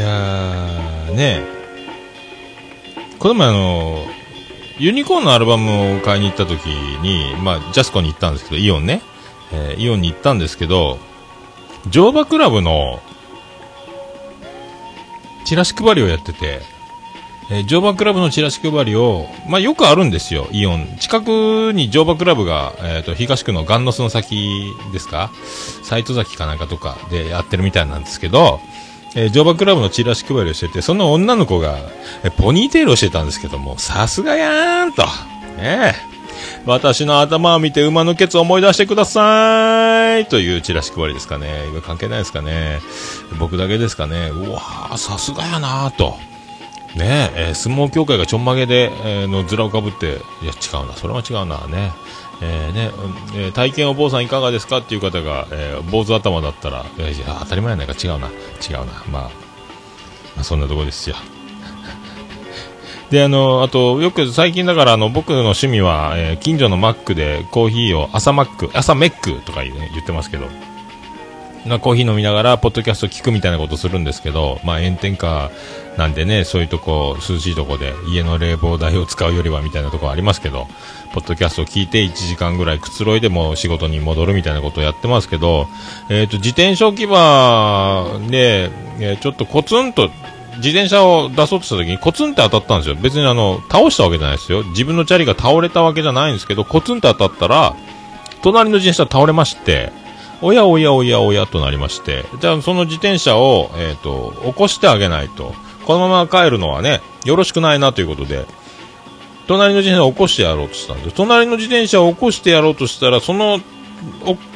[0.02, 1.42] やー、ね
[3.18, 4.04] この前あの、
[4.78, 9.00] ユニコーンのアルバムを買いに行った時に、まあ、ジャスコに行ったんですけど、イオンね。
[9.52, 10.98] えーイオンに行ったんですけど、
[11.88, 13.00] 乗馬クラブの
[15.44, 16.60] チラシ配りをやってて、
[17.50, 20.96] えー乗馬クラブのチラシ配りを、まあ、よくあるんですよ、イオン。
[20.98, 25.30] 近くに乗馬クラブが、えっ、と、東区のガンノスの先ですか？
[25.84, 28.58] 斎藤崎かなんかとかでやってるみたいなんですけど、
[29.14, 31.78] えー乗馬クラブのチラシ配りをしてて、その女の子が、
[32.24, 35.02] えポニーテールをしてたんですけども、さすがやーんと。
[35.56, 36.12] ねえ。
[36.64, 41.66] 私の頭を見て馬のケツを思い出してくださいというチラシ配りですかね。
[41.68, 42.80] 今関係ないですかね。
[43.38, 44.30] 僕だけですかね。
[44.32, 46.16] うわー、さすがやなーと。
[46.96, 51.92] ねええー相撲協会がちょんまげで、えーの面をかぶって、いや、違うな、それは違うな、ね。
[52.44, 52.90] えーね、
[53.36, 59.04] えー体験お坊さんいかがですかっていう方が、えー坊主頭だったら、いやいや当たり前やないか、違うな、違うな。
[59.10, 59.30] まあ、ま
[60.40, 61.16] あ、そんなとこですよ。
[63.10, 70.46] で、あの、あと、よく最近だから、あの、僕の趣味は、えー近所のマックでコーヒーを、朝マック、朝メックとか言,、ね、言ってますけど、
[71.64, 75.50] ま、コーヒー飲みながら、ポッドキャスト聞くみたいなことするんですけど、まあ、炎天下
[75.96, 80.66] なんでね、そういうとこ、涼しいとこで、家の冷房代を使うよりはみたいなとこありますけど、
[81.12, 85.68] ポッドキャストを聞いて1時間ぐらいくつろいでも仕事に戻るみたいなことをやってますけど、
[86.08, 90.10] えっ、と、自転車置き場で、えーちょっとコツンと、
[90.56, 92.96] 自転車を出そうとした時にコツンって当たったんですよ。
[92.96, 94.62] 別にあの、倒したわけじゃないですよ。
[94.64, 97.74] 自分のチャリが倒れたわけじゃないんですけど、コツンって当たったら、
[98.42, 99.92] 隣の自転車倒れまして、
[100.42, 105.54] おやおやおやおやとなりまして、じゃあその自転車を、えっ、と、起こしてあげないと、
[105.86, 108.46] このまま帰るのはね、よろしくないなということで、
[109.52, 111.10] 隣の自転車を起こしてやろうとしたんで。
[111.10, 113.60] 隣の自転車を起こしてやろうとしたら、その、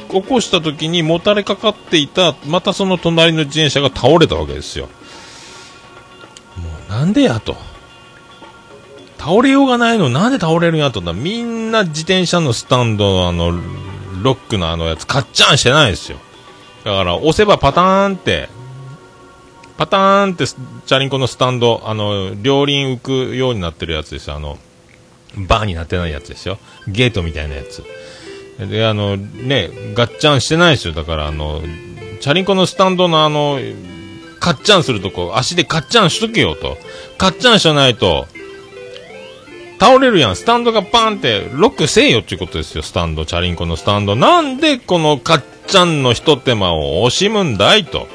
[0.09, 4.85] 起こした時にもたれかかっていた、またその隣の自転車が倒れたわけですよ。
[6.57, 7.55] もうなんでやと。
[9.19, 13.51] 倒れようがないのなんで倒れるんやとったらみんな自転車のスタンドのあの、
[14.23, 16.17] ロックのあのやつ、カッチャンしてないですよ。
[16.83, 18.49] だから押せばパターンって、
[19.77, 24.35] パターンってチャリンコのスタンド、あの、両輪浮くようになってるやつですよ。
[24.35, 24.57] あの、
[25.37, 26.59] バーになってないやつですよ。
[26.87, 27.83] ゲートみたいなやつ。
[28.65, 30.93] で、あの、ね、ガッチャンしてないですよ。
[30.93, 31.61] だから、あの、
[32.21, 33.59] チャリンコのスタンドのあの、
[34.39, 36.77] カッチャンするとこ、足でカッチャンしとけよと。
[37.17, 38.27] カッチャンしないと、
[39.79, 40.35] 倒れるやん。
[40.35, 42.81] スタンドがパンって、ロックせえよっていうことですよ。
[42.81, 44.15] スタンド、チャリンコのスタンド。
[44.15, 48.07] なんでこのカッチャンの一手間を惜しむんだいと。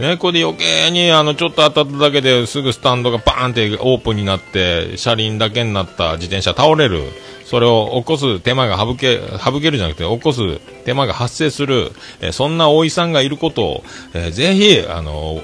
[0.00, 7.04] ね、これで余計にあのちょっと当たっただけですぐスタンドがバーンってオープンになって車輪だけになった自転車倒れる。
[7.44, 11.90] それを起こす手間が省け省けるじゃなくて起こす手間が発生する、
[12.20, 13.84] えそんなおいさんがいることを、
[14.14, 15.42] えーぜひあの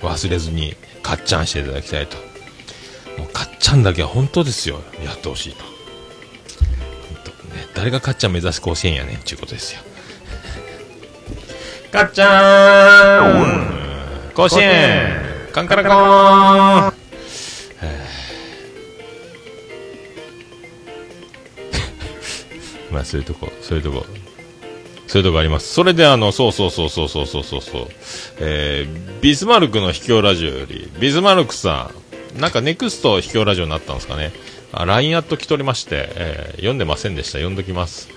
[0.00, 2.16] 忘れずにカッチャンしていただきたいと。
[3.18, 4.80] もうカッチャンだけは本当ですよ。
[5.04, 5.62] やってほしいと。
[7.54, 9.82] ね誰がカッチャン目指す甲子園やねんっていうことですよ。
[11.92, 13.83] カッチャーン
[14.34, 15.16] 甲子園
[15.52, 15.92] カンカラコー
[16.90, 16.94] ン
[22.92, 24.04] まあそういうとこそういうとこ
[25.06, 25.72] そういうとこあります。
[25.72, 27.88] それであの、そうそうそうそうそうそうそうそう、
[28.40, 31.92] えー、ビスマルクの秘境ラジオより、ビスマルクさ
[32.36, 34.32] ん、なんかネクスト秘境ラジオになったんですかね。
[34.72, 37.34] あ、LINE アット来とりまして、えー読んでませんでした。
[37.34, 38.08] 読んどきます。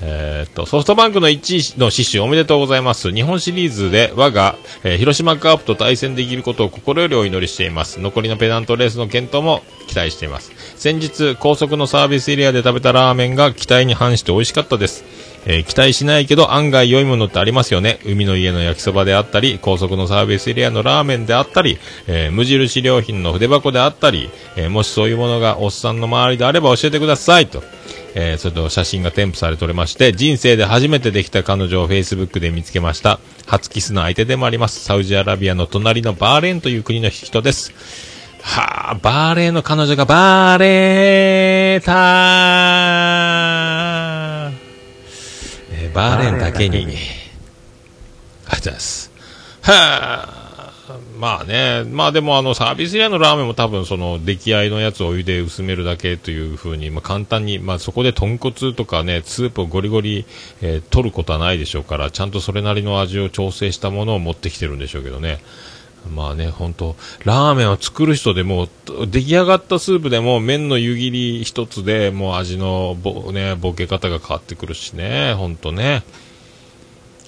[0.00, 3.12] えーっと、ソフトバンクの1位の死守おめでとうございます。
[3.12, 8.00] 日本シリーズで我が、えー広島カープと対戦できることを心よりお祈りしています。
[8.00, 10.52] 残りのペナントレースの検討も期待しています。
[10.76, 15.04] 先日、高速のサービスエリアで食べたラーメンが期待に反して美味しかったです。
[15.46, 17.98] えー期待しないけど案外良いものってありますよね。
[18.04, 27.62] 海の家の焼きそばであったり、高速のサービスエリアのラーメンであったり、えー無印良品の筆箱であったり、えーもしそういうものがおっさんの周りであれば教えてくださいと。
[28.20, 33.20] えーそれと写真が添付されておりまして、人生で初めてできた彼女を Facebook で見つけました。
[33.46, 34.80] 初キスの相手でもあります。
[34.80, 37.72] サウジアラビアの隣のバーレーンという国の人です。
[38.42, 44.52] はあ、バーレーンの彼女がバーレーター、
[45.74, 49.12] えーバーレーンだけに、ありがとうございます。
[49.62, 49.72] は
[50.28, 50.37] あ、
[51.18, 60.26] まあね、まあでもあのサービスエリアのラーメンも多分その出来合いのやつをお湯で薄めるだけというふうに、まあ簡単に、まあそこで豚骨とかね、スープをゴリゴリ、
[60.62, 65.40] えー取ることはないでしょうから、ちゃんとそれなりの味を調整したものを持ってきてるんでしょうけどね。
[66.14, 68.68] まあね、本当ラーメンを作る人でも、
[69.08, 76.04] 出来上がったスープでも麺の湯切り一つでもう味のぼ、ね、ボケ方が変わってくるしね、本当ね。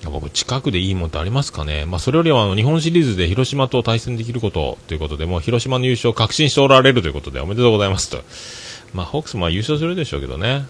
[0.09, 8.23] 僕、近くでいいもんってありますかね、まあ、それよりはあの日本シリーズで広島と対戦できることということで、もう広島の優勝を確信しておられるということで、おめでとうございますと。
[8.95, 10.65] まあ、ホークスも優勝するでしょうけどね。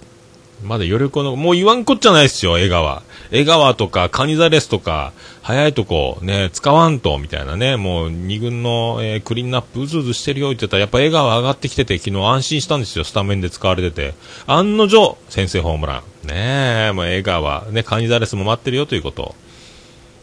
[0.62, 3.03] まだ余力の、もう言わんこっちゃないですよ、江川。
[3.31, 5.12] 江川とか、カニザレスとか、
[5.43, 14.14] 早いとこ、ね、使わんと、みたいなね、もう二軍の、えークリーンナップうずうずしてるよって言ったら、やっぱ江川上がってきてて、昨日安心したんですよ、スタメンで使われてて。
[14.47, 16.10] 案の定、先制ホームラン。
[16.31, 16.89] ね。
[16.91, 19.35] え、もう江川、ね、カニザレスも待ってるよということ。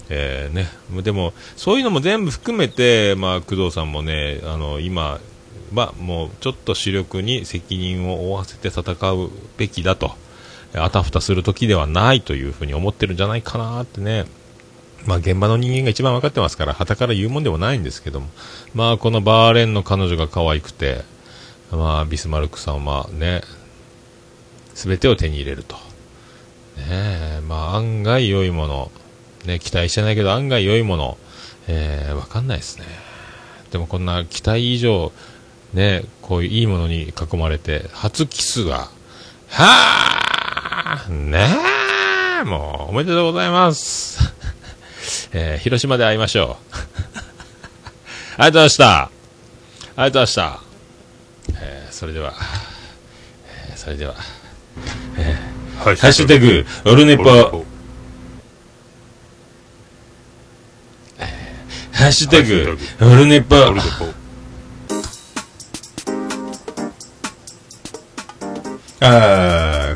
[0.09, 0.69] えーね、
[1.03, 5.19] でも、そういうのも全部含めて、まあ、工藤さんもね、あの、今
[5.73, 10.11] はもうちょっと主力に責任を負わせて戦うべきだと、
[10.75, 14.25] あたふたする時ではないというふうに思ってるんじゃないかなってね、
[15.05, 18.27] まあ、現場の人間が一番分かってますから、旗から言うもんでもないんですけども、
[18.73, 21.03] まあ、このバーレンの彼女が可愛くて、
[21.71, 23.41] まあ、ビスマルクさんはね、
[24.73, 25.86] すべてを手に入れると。
[26.77, 28.91] ねえ、まあ、案外良いもの、
[29.45, 31.17] ね、期待してないけど案外良いもの、
[31.67, 32.85] えー、わかんないですね。
[33.71, 35.11] でもこんな期待以上、
[35.73, 38.89] ね、こういういいものに囲まれて、初キスが、
[39.49, 41.47] はあね
[42.41, 44.33] えもう、おめでとうございます。
[45.33, 46.75] えー、広島で会いましょう。
[48.37, 48.99] ありがとうございました。
[48.99, 49.09] あり
[49.95, 50.59] がとうございました。
[51.59, 52.33] えー、それでは、
[53.69, 54.15] えー、それでは、
[55.17, 57.23] えー、ハッシュタグ、オルネポ、
[61.93, 63.55] ハッシュタグ、オルネポ。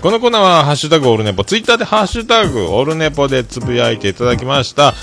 [0.02, 4.94] このコーナーは、ハッシュタグオルネポ、ツイッターでハッシュタグオルネポでつぶやいていただきました。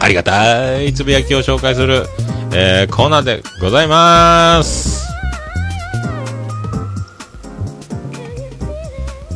[0.00, 2.06] ありがたいつぶやきを紹介する、
[2.52, 4.97] えーコーナーでございます。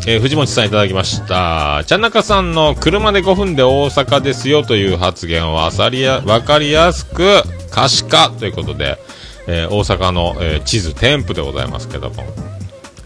[0.05, 1.84] えー藤本さんいただきました。
[1.86, 8.98] ちゃなかさんの車で5分で大阪ですよという発言はあさりや、わかりやすく可視化ということで、
[9.46, 12.24] えー大阪の、えー地図添付でございますけども、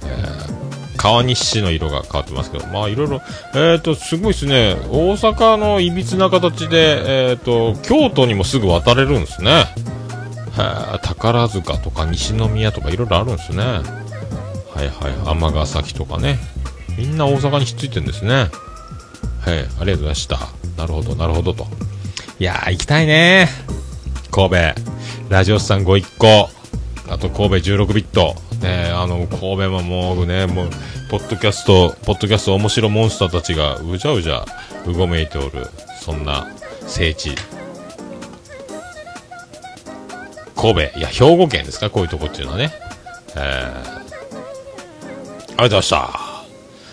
[0.04, 3.20] え川西市の色が変わってますけど、まあいろいろ、
[3.54, 4.76] えっ、と、すごいですね。
[4.88, 9.66] 大阪のいびつな形で、えっ、と、京都にもすぐ渡れるんですね。
[11.02, 13.62] 宝塚とか西宮とかいろいろあるんですね。
[13.62, 15.36] はいはい。
[15.36, 16.38] 尼崎とかね。
[16.96, 18.34] みんな大阪にひっついてるんですね。
[18.34, 18.48] はい。
[19.48, 20.38] ありがとうございました。
[20.76, 21.66] なるほど、なるほどと。
[22.38, 23.48] いやー、行きたいね
[24.30, 24.56] 神戸。
[25.28, 26.48] ラジオスさんご一行。
[27.08, 28.34] あと神戸16ビット。
[28.62, 30.70] ねあの、神戸ももうね、もう、
[31.10, 34.44] ポッドキャスト、ポッドキャスト面白モンスターたちがうじゃうじゃ
[34.86, 35.68] うごめいておる、
[36.00, 36.48] そんな
[36.86, 37.34] 聖地。
[40.56, 42.72] 神戸、いや、兵庫県ですか、こういうとこっていうのはね。
[43.36, 44.00] えー、あ
[45.48, 46.25] りがとうございました。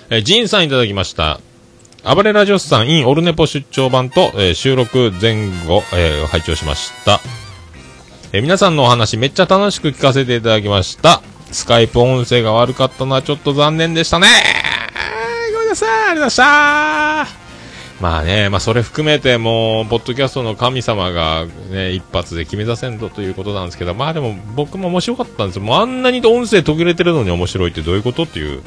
[0.09, 1.39] えージンさんいただきました。
[2.03, 7.19] 暴れラジオスさん in オルネポ出張版と、えー収録前後、えー拝聴しました。
[8.33, 11.21] えー皆さんのお話めっちゃ楽しく聞かせていただきました。
[11.51, 14.27] スカイプ音声が悪かったのはちょっと残念でしたね。
[15.53, 17.43] ごめんなさい、ありがとうございました。
[18.01, 25.61] まあね、まあそれ含めてもう、ポッドキャストの神様がね、一発で決めさせんとということなんですけど、まあでも僕も面白かったんですよ。
[25.61, 28.63] もうあんなに音声途切れてるのに面白いってどういうことっていう、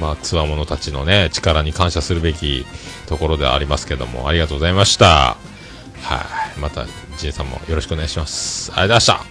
[0.00, 2.66] まあつわものたちのね、力に感謝するべき
[3.06, 5.06] ところではありますけども、ありがとうございました。
[5.06, 5.36] は
[6.56, 6.60] い。
[6.60, 6.86] また、
[7.16, 8.72] ジンさんもよろしくお願いします。
[8.72, 9.26] ありがとうございまし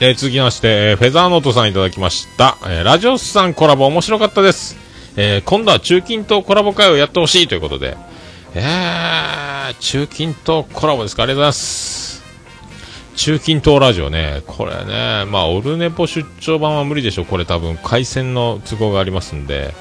[0.00, 0.06] た。
[0.06, 2.56] えー続きまして、えーフェザーノートさんいただきました。
[2.62, 4.78] えーラジオスさんコラボ面白かったです。
[5.16, 7.98] え今度は中金とコラボ会をやってほしいということで。
[8.54, 11.24] えー、中金とコラボですか？
[11.24, 11.99] ありがとうございます。
[13.22, 19.74] 中近東ラジオね、これね、まあ、オルネポ出張版は無理でしょう、これ多分、回線の都合がありますんで、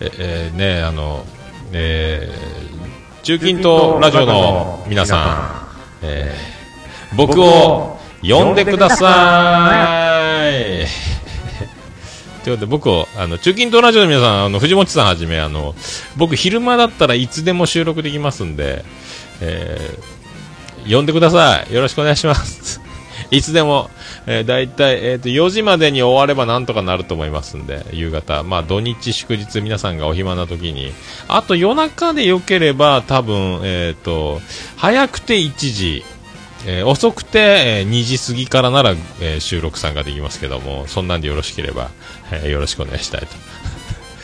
[0.00, 1.24] え、えーね、あの、
[1.72, 2.84] えー
[3.22, 5.70] 中近東ラジオの皆さ
[6.02, 10.84] ん、えー僕を呼んでください。
[12.44, 15.74] ということで、僕を、あの、中近東ラジオの皆さん、あの、藤本さんはじめ、あの、
[16.16, 18.84] 僕、昼間だったらいつでも収録できますんで、
[19.40, 20.13] えー
[20.88, 21.74] 呼んでください。
[21.74, 22.80] よろしくお願いします。
[23.30, 23.90] いつでも、
[24.26, 28.42] えー、だいたい、えっ、と、4時までに終わればなんとかなると思いますんで、夕方。
[28.42, 30.92] まあ、土日祝日皆さんがお暇な時に。
[31.28, 34.40] あと、夜中で良ければ、多分、えっ、と、
[34.76, 36.04] 早くて1時、
[36.66, 41.90] えー遅くて、えー2時過ぎからなら、え収録参加できますけども、そんなんでよろしければ、
[42.30, 43.26] えよろしくお願いしたいと。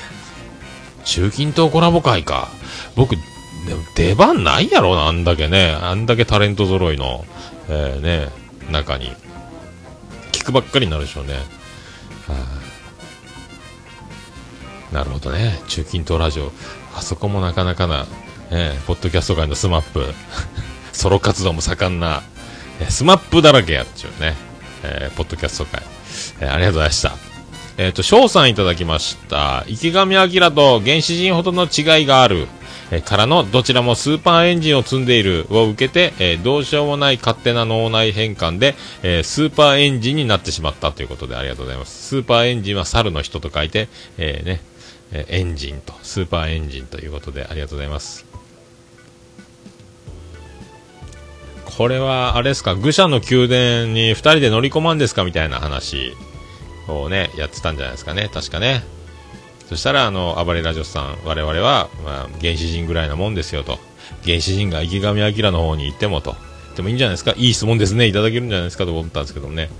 [1.05, 2.49] 中近東コラボ会か。
[2.97, 3.17] 僕、
[3.67, 5.77] でも出番ないやろな、あんだけね。
[5.81, 7.25] あんだけタレント揃いの、
[7.69, 8.29] えーね、
[8.71, 9.13] 中に。
[10.33, 11.35] 聞くばっかりになるでしょうね。
[11.35, 11.41] は
[12.29, 12.61] あ
[14.95, 15.61] なるほどね。
[15.69, 16.51] 中近東ラジオ。
[16.97, 18.07] あそこもなかなかな、
[18.51, 20.13] えーポッドキャスト界のスマップ。
[20.93, 22.23] ソロ活動も盛んな、
[22.81, 24.35] えースマップだらけやっちゅうね。
[24.83, 25.83] えーポッドキャスト界。
[26.41, 27.31] えーありがとうございました。
[27.77, 29.65] えっ、と、翔さんいただきました。
[29.67, 32.47] 池上彰と原始人ほどの違いがある。
[32.93, 42.09] えからの、どちらもスーパーエンジンを積んでいるを受けて、えどうしようもない勝手な脳内変換で、えスーパーエンジンになってしまったということでありがとうございます。
[42.09, 43.89] スーパーエンジンは猿の人と書いて、
[44.19, 44.61] えーね、
[45.13, 48.27] えエンジンと、スーパーエンジンということでありがとうございます。
[51.65, 55.25] これは、あれですか、愚者の宮殿に2人で乗り込まんですか？
[55.25, 56.13] みたいな話
[56.89, 58.83] をね、やってたんじゃないですかね、確かね。
[59.71, 63.79] そしたら、あの、暴れラジオさん、我々は、まあ、原始人ぐらいなもんですよと。
[64.25, 66.35] 原始人が池上彰の方に行ってもと。
[66.75, 67.35] でもいいんじゃないですか？
[67.37, 68.07] いい質問ですね。
[68.07, 68.85] いただけるんじゃないですか？
[68.85, 69.71] と思ったんですけどもね。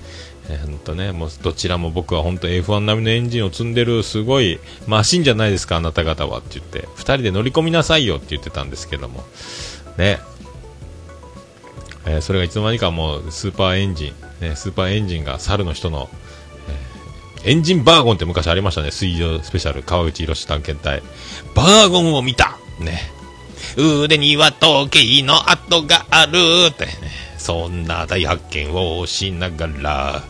[0.49, 9.25] えー、ほんとね、もうどちらも僕は本当 F1 並みのエンジンを積んでるすごいマシンじゃないですか、あなた方はって言って、2人で乗り込みなさいよって言ってたんですけども。
[9.99, 10.21] ね。
[12.07, 16.09] えーそれがいつの間にかもうスーパーエンジン、ね、スーパーエンジンが猿の人の、
[17.45, 21.03] エンジンバーゴンって昔ありましたね、水上スペシャル、川口博探検隊。
[21.55, 23.01] バーゴンを見たね。
[23.77, 26.39] 腕には時計の跡がある
[26.69, 26.93] ってね。
[27.39, 30.23] そんな大発見をしながら、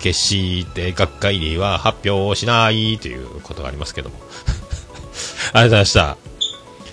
[0.00, 4.16] 決して学会では発表しないということがありますけども。
[4.20, 6.16] ありがとうございました。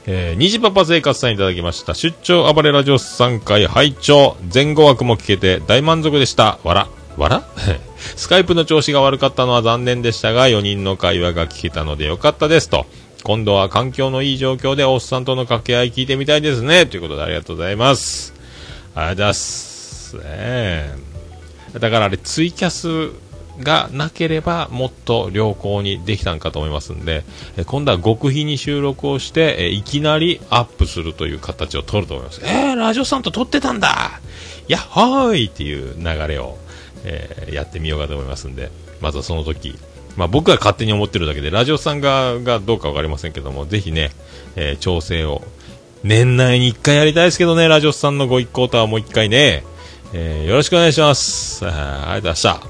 [0.05, 1.95] えー、虹パパ生活さんいただきました。
[1.95, 6.59] 出張暴れラジオ3回拝聴前後枠も聞けて大満足でした。
[6.63, 6.88] わら。
[7.18, 7.43] わら
[8.16, 12.86] スカイプの調子が悪かったのは残念でしたが、4人の会話が聞けたのでよかったですと。
[13.24, 16.86] 今度は環境のいい状況でおっさんとの掛け合い聞いてみたいですね。
[16.86, 18.34] ということでありがとうございます。
[18.95, 20.18] ありがとうございます。
[20.18, 20.95] ねえ
[21.80, 23.11] だからあれ、ツイキャス
[23.59, 27.24] がなければもっと良好にできたんかと思いますんで、
[27.57, 32.41] え今度は極秘に収録をして、えいきなりアップするという形を取ると思います。
[32.43, 34.20] えー、ラジオさんと撮ってたんだ
[34.68, 36.57] やっほーいっていう流れを、
[37.04, 39.78] えーやってみようかと思いますんで、まずはその時、
[40.16, 44.12] まあ僕が勝手に思ってるだけで、ラジオさんががどうかわかりませんけども、ぜひね、
[44.56, 45.41] えー調整を、
[46.04, 49.64] 年内に一回やりたいですけどね、ラジオさんのご一行とはもう一回ね、
[50.14, 51.66] えーよろしくお願いします。
[51.66, 52.62] あありがとうございました。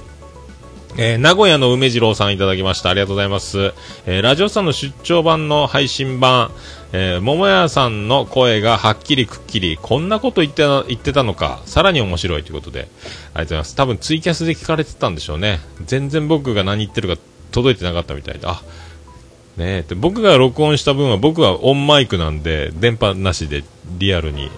[0.97, 2.89] えー名古屋の梅次郎さんいただきました。
[2.89, 3.73] ありがとうございます。
[4.05, 6.51] えーラジオさんの出張版の配信版、
[6.95, 13.75] えー桃屋さんの声がはっきりくっきり、こんなこと言って言ってたのか、さらに面白いということで、ありがとうございます。
[13.75, 15.59] 多分ツイキャスで聞かれてたんでしょうね。
[15.83, 17.19] 全然僕が何言ってるか
[17.51, 18.61] 届いてなかったみたいで、あ、
[19.57, 23.63] ねえで僕が録音した分は僕はオンマイクなんで、電波なしで
[23.97, 24.51] リアルに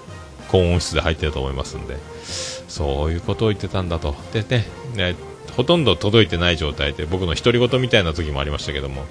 [0.49, 1.95] 高音質で入ってると思いますんで、
[2.67, 4.13] そういうことを言ってたんだと。
[4.33, 5.15] でね、ね
[5.55, 9.03] ほとんど届いてない状態で僕の独り言みたいな時もありましたけども、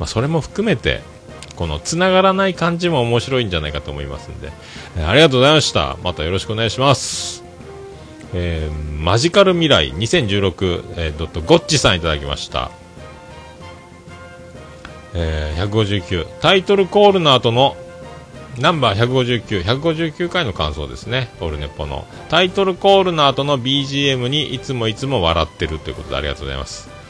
[0.00, 1.00] まあ、それも含めて
[1.62, 4.50] このつながらない感じも面白いんじゃないかと思いますんで、
[4.96, 5.96] えーありがとうございました。
[6.02, 7.44] またよろしくお願いします。
[8.34, 12.72] えーマジカル未来2016、えー、ドットゴッチさんいただきました。
[15.14, 17.76] えー159タイトルコールの後の
[18.58, 22.06] ナンバー159、159回の感想ですね、オルネポの。
[22.28, 27.01] タイトルコールの後の BGM にいつもいつも笑ってるということでありがとうございます。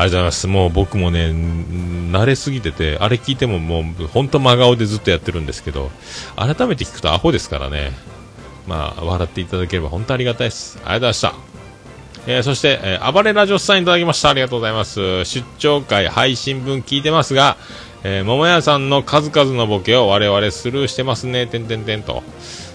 [0.00, 0.46] ありがとうございます。
[0.46, 1.32] もう僕もね、
[2.12, 5.90] 慣れすぎてて、あれ聞いてももう本当真顔でずっとやってるんですけど、
[6.36, 7.92] 改めて聞くとアホですからね。
[8.66, 10.78] まあ、笑っていただければ本当ありがたいです。
[10.78, 11.48] ありがとうございました。
[12.26, 14.30] えーそして、えー暴れラジオスさんいただきました。
[14.30, 15.24] ありがとうございます。
[15.24, 17.56] 出張会配信分聞いてますが、
[18.04, 22.22] えー桃屋さんの数々のボケを我々スルーしてますね、てんてんてんと。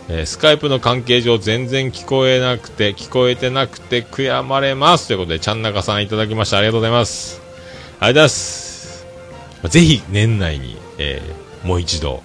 [0.09, 5.07] えースカイプの関係上全然聞こえなくて、聞こえてなくて悔やまれます。
[5.07, 6.57] ということで、ちゃんなかさんいただきました。
[6.57, 7.41] ありがとうございます。
[7.41, 9.05] ありがとうございます。
[9.69, 12.21] ぜひ年内に、えーもう一度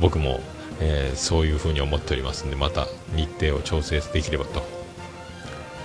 [0.00, 0.40] 僕も、
[0.80, 4.62] えーそういう風に思っておりますんでまた日程を調整できればと、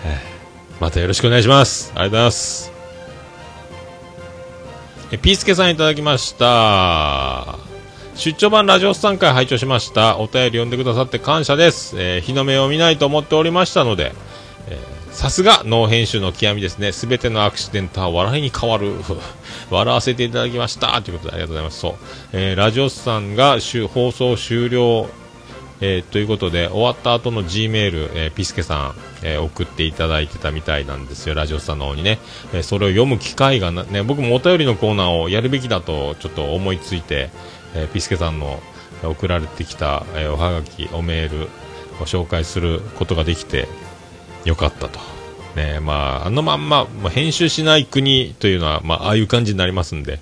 [0.06, 2.72] えーまたよろしくお願いしますありがとうございます
[5.12, 7.77] えピースケさんいただきました
[8.18, 14.12] 出張版ラジオス3回拝聴しましたお便り読んでくださって感謝です、えー日の目を見ないと思っておりましたので
[14.68, 16.92] えさすがノー編集の極みですね。
[16.92, 18.94] すべてのアクシデントは笑いに変わる。
[19.72, 21.02] 笑わせていただきました。
[21.02, 21.80] ということでありがとうございます。
[21.80, 21.94] そう。
[22.34, 23.58] えーラジオスさんが
[23.92, 25.10] 放送終了、
[25.82, 31.34] えーということで、終わった後の G メール、えピスケさん、えー送っていただいてたみたいなんですよ。
[31.34, 32.20] ラジオスさんの方にね。
[32.54, 37.32] えそれを読む機会がな、ね、僕もお便りのコーナーをやるべきだとちょっと思いついて、
[37.76, 38.62] えーピスケさんの
[39.04, 41.46] 送られてきた、えーおはがき、おメール
[42.02, 43.68] を紹介することができて、
[44.46, 45.00] よかったと。
[45.56, 50.20] ねまあ、あのまんま、まあ、編集しない国というのは、まあ、ああいう感じになりますんで、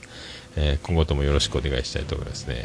[0.56, 2.56] えー今後ともよろしくお願いしたいと思いますね。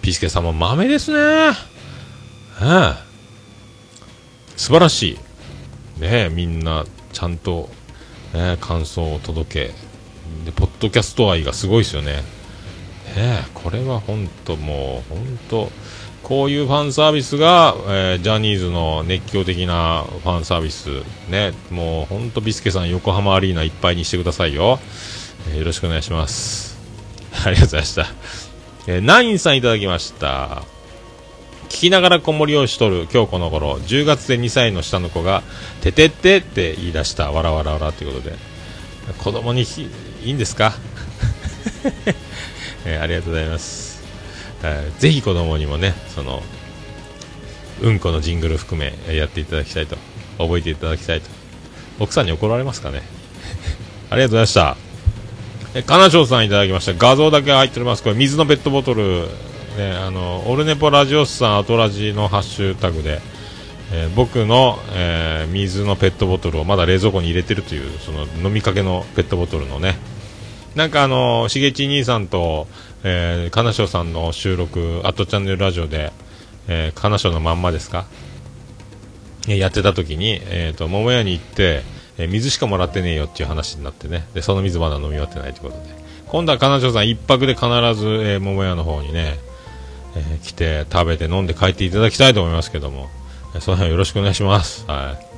[0.00, 1.18] ピスケさんも豆ですね。
[1.18, 1.52] え
[2.62, 3.12] え
[4.56, 5.18] 素晴らし
[5.98, 6.00] い。
[6.00, 7.68] ねみんな、ちゃんと、
[8.34, 9.74] ね感想を届け。
[10.44, 12.22] で、ポッドキャスト愛がすごいですよね。
[13.16, 15.70] ねこれは本当もう、本当
[16.22, 20.88] こういうファンサービスが、えージャニーズの熱狂的なファンサービス、
[21.28, 24.78] ね、もう本当ビスケさん横浜アリーナいっぱいにしてくださいよ。
[25.50, 26.78] えーよろしくお願いします。
[27.44, 28.06] ありがとうございました。
[28.86, 30.62] えーナインさんいただきました。
[31.68, 35.42] 聞きながら子守をしとる今日この頃、10月で2歳の下の子が、
[35.80, 38.36] ててってって言い出した、わらわらわらということで、
[39.18, 40.74] 子供にいいんですか、
[42.86, 44.02] えーありがとうございます。
[44.62, 46.42] えーぜひ子供にもね、その、
[47.82, 49.96] うんこのジングル含めやっていただきたいと、
[50.38, 51.28] 覚えていただきたいと。
[52.00, 53.02] 奥さんに怒られますかね？
[54.10, 54.76] ありがとうございました。
[55.74, 56.92] え、かなしょうさんいただきました。
[56.94, 58.02] 画像だけ入っております。
[58.02, 59.26] これ、水のペットボトル、
[59.78, 63.20] ね、あの、オルネポラジオスさん、アトラジのハッシュタグで、
[63.90, 69.96] えー僕の、えー水のペットボトルをまだ冷蔵庫に入れてるという、その飲みかけのペットボトルのね、
[70.74, 72.66] なんかあの、しげち兄さんと、
[73.04, 76.12] えー、かなしょさんの収録、アットチャンネルラジオで、
[76.68, 78.06] えー、かなしょのまんまですか？
[79.48, 81.82] やってた時に、えっ、と、桃屋に行って、
[82.16, 84.26] えー水しかもらってねえよっていう話になってね。
[84.34, 85.94] で、その水まだ飲み終わってないということで。
[86.28, 89.38] 今度は金城さん一泊で必ず、えー桃屋の方にね、
[90.14, 93.10] えー来て食べて飲んで帰っていただきたいと思いますけども、
[93.60, 94.84] その辺よろしくお願いします。
[94.86, 95.31] はい。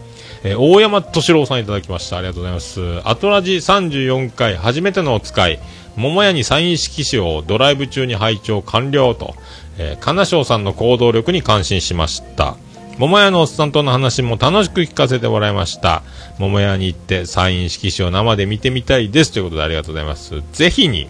[0.44, 2.18] えー大山敏郎さんいただきました。
[2.18, 3.00] ありがとうございます。
[3.08, 5.58] アトラジ34回初めてのお使い、
[5.96, 9.34] 桃屋にサイン色紙をドライブ中に拝聴完了と、
[9.78, 12.56] えー、金賞さんの行動力に感心しました。
[12.98, 16.02] 桃屋のおっさんとの話も楽しく聞かせてもらいました。
[16.38, 19.32] 桃屋に行ってサイン色紙を生で見てみたいです。
[19.32, 20.42] ということでありがとうございます。
[20.52, 21.08] ぜひに、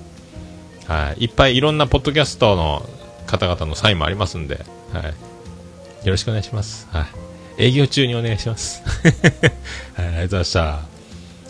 [0.87, 2.89] はい、いっぱいいろんなポッドキャストの
[3.27, 5.05] 方々のサインもありますんで、はい。
[5.05, 5.13] よ
[6.07, 6.87] ろしくお願いします。
[6.93, 7.34] はい。
[7.59, 8.83] 営業中にお願いします。
[9.95, 10.95] はい、ありがとうございました。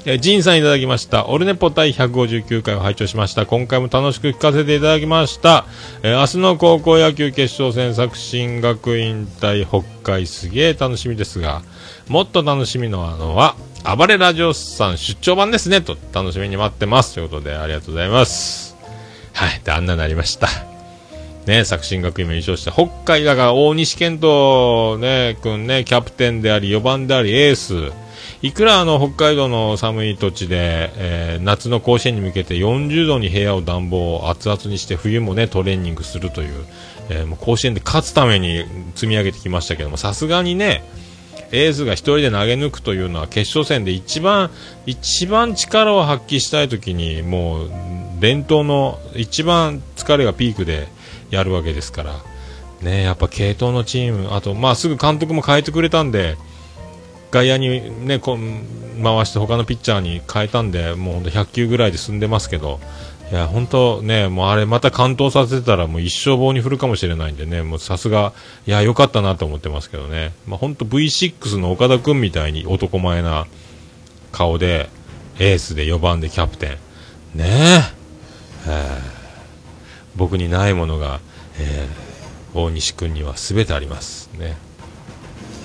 [0.06, 1.28] え、ジンさんいただきました。
[1.28, 3.46] オルネポ第159回を拝聴しました。
[3.46, 5.64] 今回も楽しく聞かせていただきました。
[6.02, 11.62] えー明日の高校野球決勝戦作新学院対北海すげえ楽しみですが、
[12.08, 13.56] もっと楽しみなのは、
[13.96, 17.14] 暴れラジオさん出張版ですね、と楽しみに待ってます。
[17.14, 18.76] ということで、ありがとうございます。
[19.32, 20.73] はい、で、あんなになりました。
[21.46, 27.92] ね、作新学院も優勝して、北海だから大西健人ね、君ね、キャプテンであり、4番であり、エース。
[28.44, 36.64] いくらあの北海道の寒い土地で、えー夏の甲子園に向けて40度に部屋を暖房を熱々にして冬もねトレーニングするという、
[37.08, 38.64] えーもう甲子園で勝つために
[38.94, 40.84] 積み上げてきましたけどもさすがにね
[41.52, 44.50] エースが一人で投げ抜くというのは決勝戦で一番
[44.84, 47.70] 一番力を発揮したい時にもう
[48.20, 50.88] 伝統の一番疲れがピークで
[51.34, 52.14] やるわけですから。
[52.82, 56.36] ねやっぱ系統のチームあとまあすぐ監督も変えてくれたんで
[57.30, 58.38] 外野にねこ
[59.02, 62.78] 回して他のピッチャーに変えたんでもうほんと100球ぐらいで済んでますけど
[63.32, 68.32] いや本当ねもうあれまた完投させてたらもう一生棒に振るかもしれないんでねもうさすが
[68.66, 70.32] いや良かったなと思ってますけどね。
[70.46, 73.46] まあ本当 V6 の岡田君みたいに男前な
[74.30, 74.90] 顔で
[75.38, 76.78] エースで4番でキャプテ
[77.34, 77.38] ン。
[77.38, 77.48] ね
[78.68, 79.23] え
[80.16, 81.20] 僕にないものが、
[81.58, 82.04] えー
[82.54, 84.30] 大西君には全てあります。
[84.38, 84.56] ね。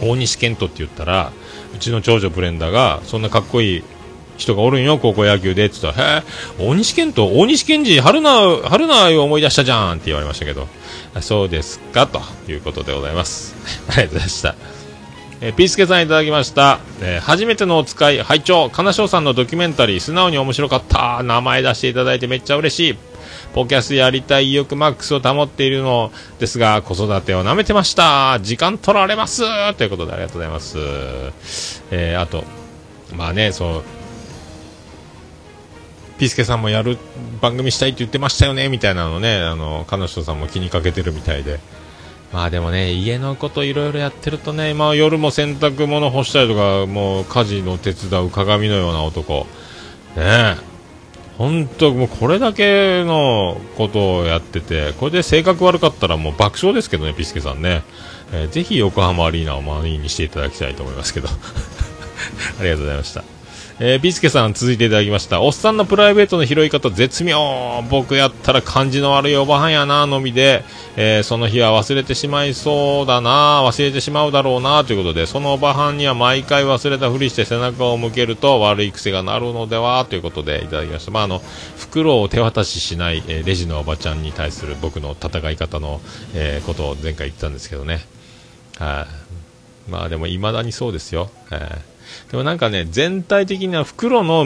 [0.02, 1.32] 大西健人って言ったら
[1.76, 3.84] うちの長女ブレンダーがそんなかっこいい
[4.38, 5.66] 人がおるんよ高校野球で。
[5.66, 6.24] って言ったらへ
[6.60, 10.68] え大西健人大西健二春菜春菜を思い出したじゃんって言われましたけど。
[11.22, 12.22] そうですかと
[12.52, 13.56] いうことでございます。
[13.90, 14.56] ありがとうございました。
[15.42, 21.22] えーピースケさんいただきました、えー初めてのお使い拝聴金賞さんのドキュメンタリー素直に面白かった。
[21.24, 23.09] 名前出していただいてめっちゃ嬉しい。
[23.54, 28.40] ポキャスやりたい意欲マックスを保っているのですが子育てを舐めてました。
[28.42, 29.42] 時間取られます。
[29.76, 30.78] ということでありがとうございます。
[31.92, 32.44] えーあと
[33.16, 33.84] まあねそう
[36.20, 36.98] ピスケさんもやる
[37.42, 38.70] 番組したいって言ってましたよね。
[38.70, 41.60] みたいなのねあの彼女さんも気にかけてるみたいで。
[42.32, 49.48] まあでもね、家のこといろいろやってるとね、まあ夜も洗濯物干したりとか、もう家事の手伝う鏡のような男。
[50.16, 50.69] ねえ。
[51.40, 57.84] 本当もうこれだけのことをやってて、これで性格悪かったらもう爆笑ですけどね、ピスケさんね。
[58.34, 61.30] えーぜひ横浜アリーナを満員にしていただきたいと思いますけど。
[62.60, 63.39] ありがとうございました。
[63.82, 65.42] えー、ビスケさん続いていただきました。
[65.42, 67.82] おっさんのプライベートの拾い方絶妙。
[67.90, 70.66] 僕やったら感じの悪いおばはんやな、のみで、
[70.98, 81.12] えーその日は忘れてしまいそうだな、忘れてしまうだろうな、ということで、そのおばはんには毎回忘れたふりして背中を向けると悪い癖がなるのでは、ということでいただきました。
[81.12, 81.42] まあ、あの、
[81.78, 86.02] 袋を手渡ししない、えーレジのおばちゃんに対する僕の戦い方の、
[86.34, 88.02] えことを前回言ったんですけどね。
[88.78, 89.08] は
[89.88, 91.30] い、まあでも未だにそうですよ。
[91.50, 91.99] はい
[92.32, 94.46] でもなんかね、全体的には袋の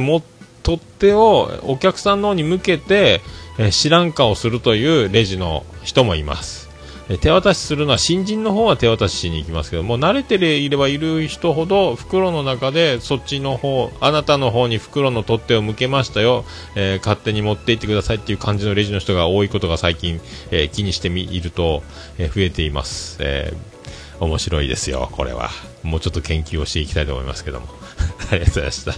[0.63, 3.21] 取っ手をお客さんの方に向けて、
[3.59, 6.63] えー知らん顔するというレジの人もいます。
[7.09, 20.21] え手渡しするのは新人の方は手渡ししに行きますけども慣れていればいる人ほど袋の中でそっちの方あなたの方に袋の取っ手を向けましたよ、えー勝手に持って行ってくださいっていう感じのレジの人が多いことが最近、
[20.51, 21.84] えー気にしてみると、
[22.17, 23.72] え増えています、えー
[24.20, 25.49] 面白いですよこれは
[25.84, 27.68] もうちょっと研究をしていきたいと思いますけども
[28.32, 28.93] ありがとうございました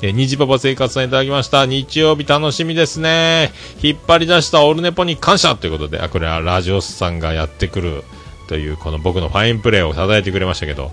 [0.00, 1.66] えー、虹パパ生活さんいただきました。
[1.66, 3.50] 日曜日楽しみですね。
[3.82, 8.04] 引っ張り出したオルネポに感謝ということで、あ、これはラジオスさんがやってくる
[8.46, 10.92] という、この僕のファインプレーを叩いてくれましたけど、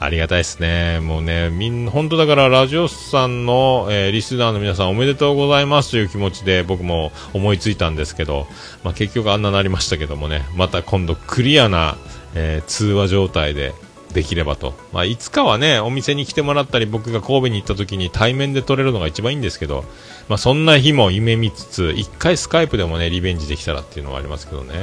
[0.00, 0.98] ありがたいですね。
[1.00, 8.46] もうね、みんな、本当だからラジオスさんの、えーリスナーの皆さんおめでとうございますという気持ちで僕も思いついたんですけど、
[8.82, 11.96] まあ結局あんななりましたけどもね、また今度クリアな、
[12.34, 13.74] えー通話状態で、
[14.12, 19.84] できればと、まあ、いつかはねお店に来てもらったり僕が神戸に行った時に対面で撮れるのが一番いいんですけど、
[20.28, 24.74] まあ、そんな日も夢見つつ一回スカイプでもねリベンジできたらっていうのはありますけどね。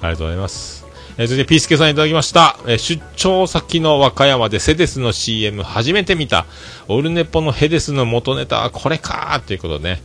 [0.00, 0.86] ありがとうございます。
[1.16, 6.46] えーそれでピースケさんいただきました、えー出張先の和歌山でセデスの CM 初めて見た。
[6.86, 10.02] オルネポのヘデスの元ネタはこれかということでね。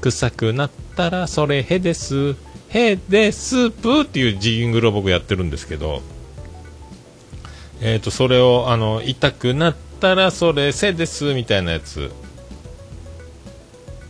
[0.00, 2.36] 臭くなったらそれヘデス。
[2.70, 6.02] ヘデスープっていうジングルを僕やってるんですけど
[7.82, 12.10] えー、とそれをあの痛くなったらそれせですみたいなやつ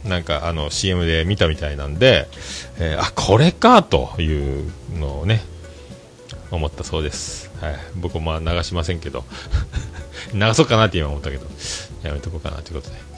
[0.04, 2.26] なんかあの CM で見たみたいなんで、
[2.78, 5.42] えーあこれかというのをね
[6.50, 7.50] 思ったそうです。
[7.60, 7.76] はい。
[7.96, 9.24] 僕もまあ流しませんけど、
[10.34, 11.46] 流そうかなって今思ったけど、
[12.02, 13.09] やめとこうかなということで。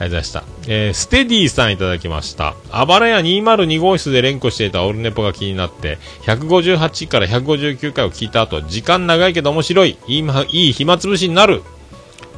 [0.00, 0.44] ありがとうございました。
[0.68, 2.54] えー、ステディさんいただきました。
[2.70, 11.62] あばらや202号室で連呼していたオルネポが気になって、158から159回を聞いた後、時間長いけど面白い、いいいい暇つぶしになる。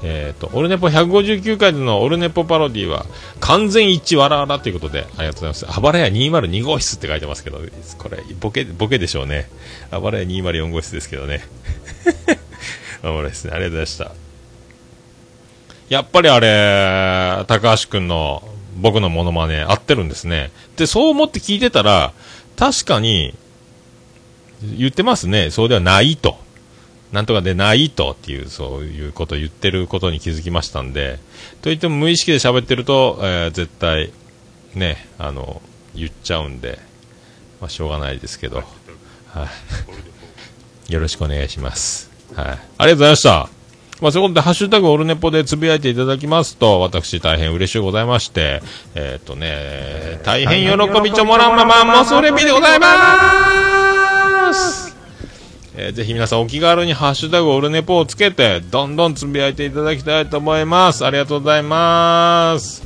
[0.02, 3.04] えーと、オルネポ159回でのオルネポパロディは、
[3.40, 5.66] 完全一致わらわらということで、ありがとうございます。
[5.68, 7.60] あばらや202号室って書いてますけど、
[7.98, 9.50] これ、ボケ、ボケでしょうね。
[9.90, 11.44] あばらや204号室ですけどね。
[13.04, 13.52] おもろいですね。
[13.52, 14.29] ありがとうございました。
[15.90, 18.42] やっぱりあれ、高橋くんの
[18.80, 20.52] 僕のモノマネ合ってるんですね。
[20.76, 22.12] で、そう思って聞いてたら、
[22.56, 23.34] 確かに、
[24.62, 25.50] 言ってますね。
[25.50, 26.38] そうではないと。
[27.12, 31.18] なんとかでないとっていう、そういうことを言ってることに気づきましたんで、
[31.60, 34.12] といっても無意識で喋ってると、えー絶対、
[34.74, 35.60] ね、あの、
[35.96, 36.78] 言っちゃうんで、
[37.60, 38.62] まあ、しょうがないですけど、
[39.28, 39.48] は
[40.88, 40.92] い。
[40.92, 42.10] よろしくお願いします。
[42.36, 42.46] はい。
[42.46, 43.59] ありがとうございました。
[44.00, 48.62] まあ、そういうことで、ハッシュタグオルネポでつぶやいていただきますと、私大変嬉しいございまして、
[48.94, 54.96] えっ、とね、大変喜びちょもらんまま、もうそれびでございます
[55.76, 61.06] えーぜひ皆さんお気軽にハッシュタグオルネポをつけて、どんどんつぶやいていただきたいと思います。
[61.06, 62.82] ありがとうございます。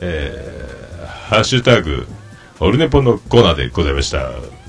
[0.00, 2.06] えー、ハッシュタグ、
[2.60, 4.59] オルネポのコーナーでございました。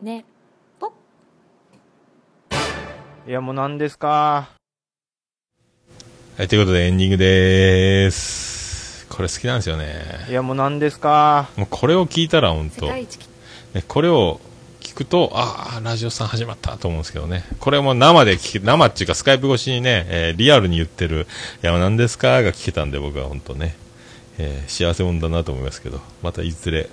[0.00, 0.24] ね、
[0.78, 0.92] ぽ。
[3.26, 4.48] いや、もう何ですか？
[6.36, 9.08] はい、ということでエンディングでーす。
[9.08, 10.04] これ好きなんですよね。
[10.28, 11.48] いや、もう何ですか？
[11.56, 13.08] もうこれを聞いたら本当ね、
[13.88, 14.40] これを
[14.78, 17.42] 聞くと、ああ、ラジオさん始まったと思うんですけどね。
[17.58, 21.26] これも生で聞け、生っていうかスカイプ越しにね、えーリアルに言ってる、
[21.64, 22.40] いや、何ですか？
[22.44, 23.74] が聞けたんで僕は本当ね、
[24.38, 26.88] えー幸せ者だなと思いますけど、またいずれ、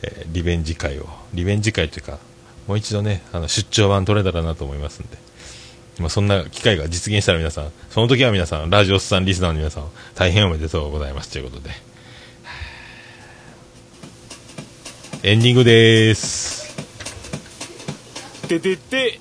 [0.00, 2.18] えーリベンジ会を、リベンジ会というか、
[2.66, 5.18] もう一度ね、あの出張版取れたらなと思いますんで。
[5.98, 11.70] まあ、そんな機会が実現したら皆さん、その時は皆さん、ラジオスさんリスナーの皆さん、大変おめでとうございますということで。
[15.22, 16.76] エンディングでーす。
[18.46, 19.18] ててて、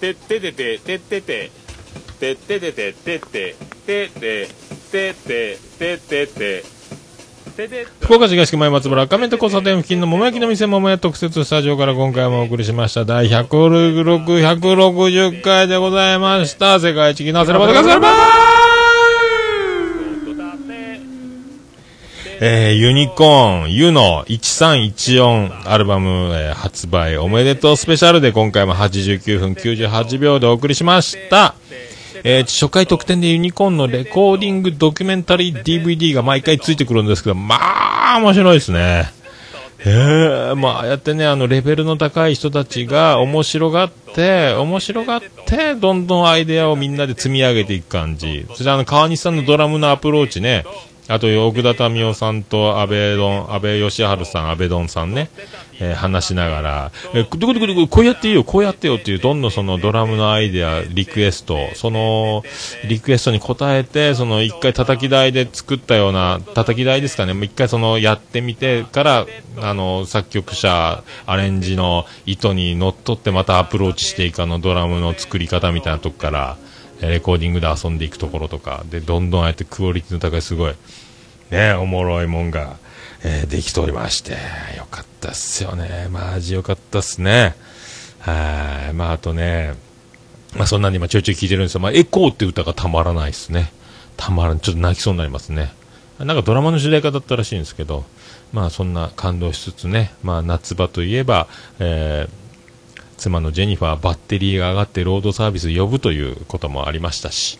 [0.00, 1.50] てててて、ててて、
[2.18, 4.48] てててて、ててて、ててて、
[4.90, 6.77] ててて、ててて、
[8.00, 16.78] 福岡市東区前松原亀戸交差点付近の桃焼きの店桃屋特設スタジオから今回もお送りしました第106、160回でございました。
[16.78, 17.98] 世界一気なせればでござい
[22.40, 31.56] えー、ユニコーン、ユの1314アルバム、えー発売おめでとうスペシャルで今回も89分98秒でお送りしました。
[32.24, 37.56] えー初回特典でユニコーンのレコーディングドキュメンタリー DVD が毎回ついてくるんですけど、ま
[38.14, 39.18] あ、面白いですね。
[39.80, 48.44] えー、まあ、あやってね、あの、レベルの高い人たちが面白がって、面白がって、どんどんアイデアをみんなで積み上げていく感じ。
[48.48, 50.64] そしてあの、川西さんのドラムのアプローチね、
[51.06, 55.30] あと、奥田民生さんと安倍どん、安倍義治さん、安倍どんさんね、
[55.80, 62.42] えー話しながら、えー、どこどこどこ、こうやっていいよ、こうやってよっていう、どんどんそのドラムのアイデア、リクエスト、その、
[62.88, 69.26] リクエストに応えて、その一回叩き台で作ったような、叩き台ですかね、もう一回そのやってみてから、
[69.60, 76.56] あの、作曲者、アレンジの意図にのっとってまたアプローチしていくあのドラムの作り方みたいなとこから、
[77.00, 80.74] レコーディングで遊んでいくところとか、で、どんどんああやってクオリティの高いすごい、
[81.50, 82.76] ね、おもろいもんが、
[83.24, 84.32] えーできておりまして、
[84.76, 86.08] よかったっすよね。
[86.10, 87.54] マジよかったっすね。
[88.20, 88.94] はい。
[88.94, 89.74] まあ、あとね、
[90.56, 91.80] まあ、そんなんで今ちょいちょい聞いてるんですよ。
[91.80, 93.72] まあ、エコーって歌がたまらないっすね。
[94.16, 94.60] たまらん。
[94.60, 95.72] ちょっと泣きそうになりますね。
[96.18, 98.04] なんかドラマの主題歌だったらしいんですけど、
[98.52, 101.48] まあ、そんな感動しつつね、まあ、夏場といえば、
[101.78, 102.48] えー
[103.18, 107.58] 妻のジェニファーバッテリーが上がってロードサービス呼ぶということもありましたし、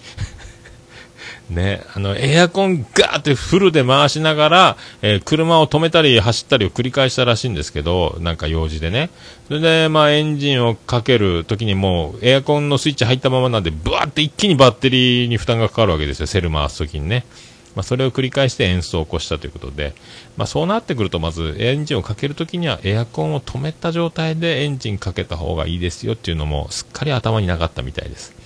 [1.51, 9.11] ね、あの、エアコンガーってフルで回しながら、えー車を止めたり走ったりを繰り返したらしいんですけど、なんか用事でね。
[9.47, 17.25] それで、まあ、エンジンをかけるときにもう、エアコンのスイッチ入ったままなんで、ブワーって一気にバッテリーに負担がかかるわけですよ、セル回すときにね。
[17.75, 19.95] まあ、それを繰り返して演奏を起こしたということで、
[20.37, 28.38] まあ、そうなってくると、まず、エンジンをかけるときには、エアコンを止めた状態でエンジンかけた方がいいですよっていうのも、すっかり頭になかったみたいです。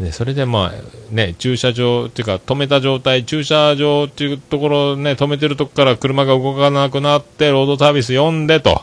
[0.00, 8.82] でそれでまあね駐車場っていうか止めた状態駐車場っていうところね止めてるとこから車が動かなくなってロードサービス呼んでと。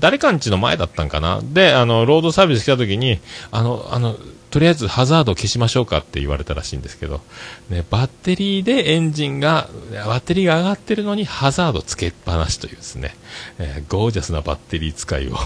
[0.00, 1.40] 誰かんちの前だったんかな。
[1.44, 3.20] であのロードサービス来た時に
[3.52, 4.16] あのあの
[4.50, 7.20] とりあえずハザード消しましょうかって言われたらしいんですけど、
[7.68, 13.14] ね、バッテリーでエンジンがバッテリーが上がってるのにハザードつけっぱなしというですね、
[13.58, 15.36] えーゴージャスなバッテリー使いを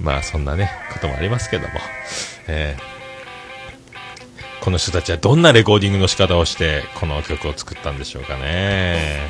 [0.00, 1.74] まあそんなねこともありますけども、
[2.48, 2.94] えー
[4.60, 9.28] この人たちはどんなレコーディングの仕方をしてこの曲を作ったんでしょうかね。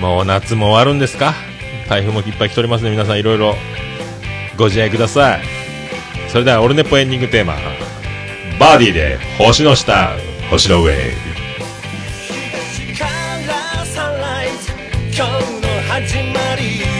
[0.00, 1.34] もう夏も終わるんですか？
[1.88, 2.92] 台風もいっぱい来ておりますね。
[2.92, 3.56] 皆さんいろいろ
[4.56, 5.42] ご自愛ください。
[6.28, 7.56] それではオルネポエンディングテーマ。
[8.60, 10.16] バーディーで星の下
[10.48, 10.94] 星の上。
[10.94, 11.00] か
[13.48, 14.70] らサライズ
[15.12, 16.95] 今日の始まり。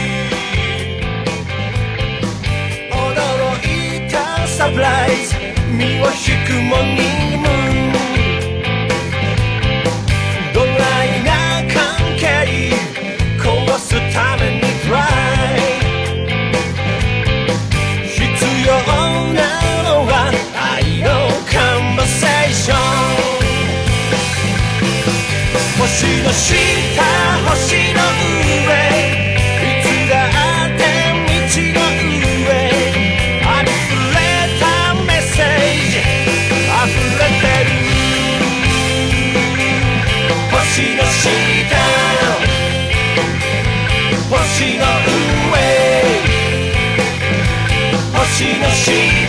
[5.72, 7.25] Miłość ku
[44.56, 44.86] 星の
[45.52, 45.60] 上。
[48.14, 49.25] 星の下。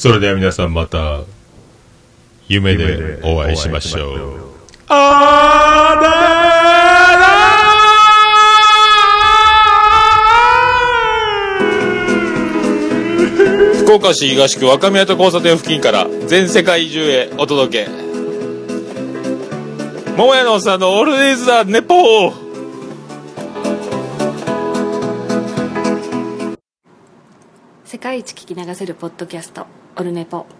[0.00, 1.24] それでは皆さんまた
[2.48, 4.40] 夢でお会いしましょう。
[13.76, 17.90] 福岡市東区若宮と交差点付近から全世界中へお届け
[20.16, 22.50] 桃屋のおっさんのオールディーズ・ザ・ネポー
[27.84, 29.66] 世界一聞き流せるポッドキャスト
[30.00, 30.59] オルネポ。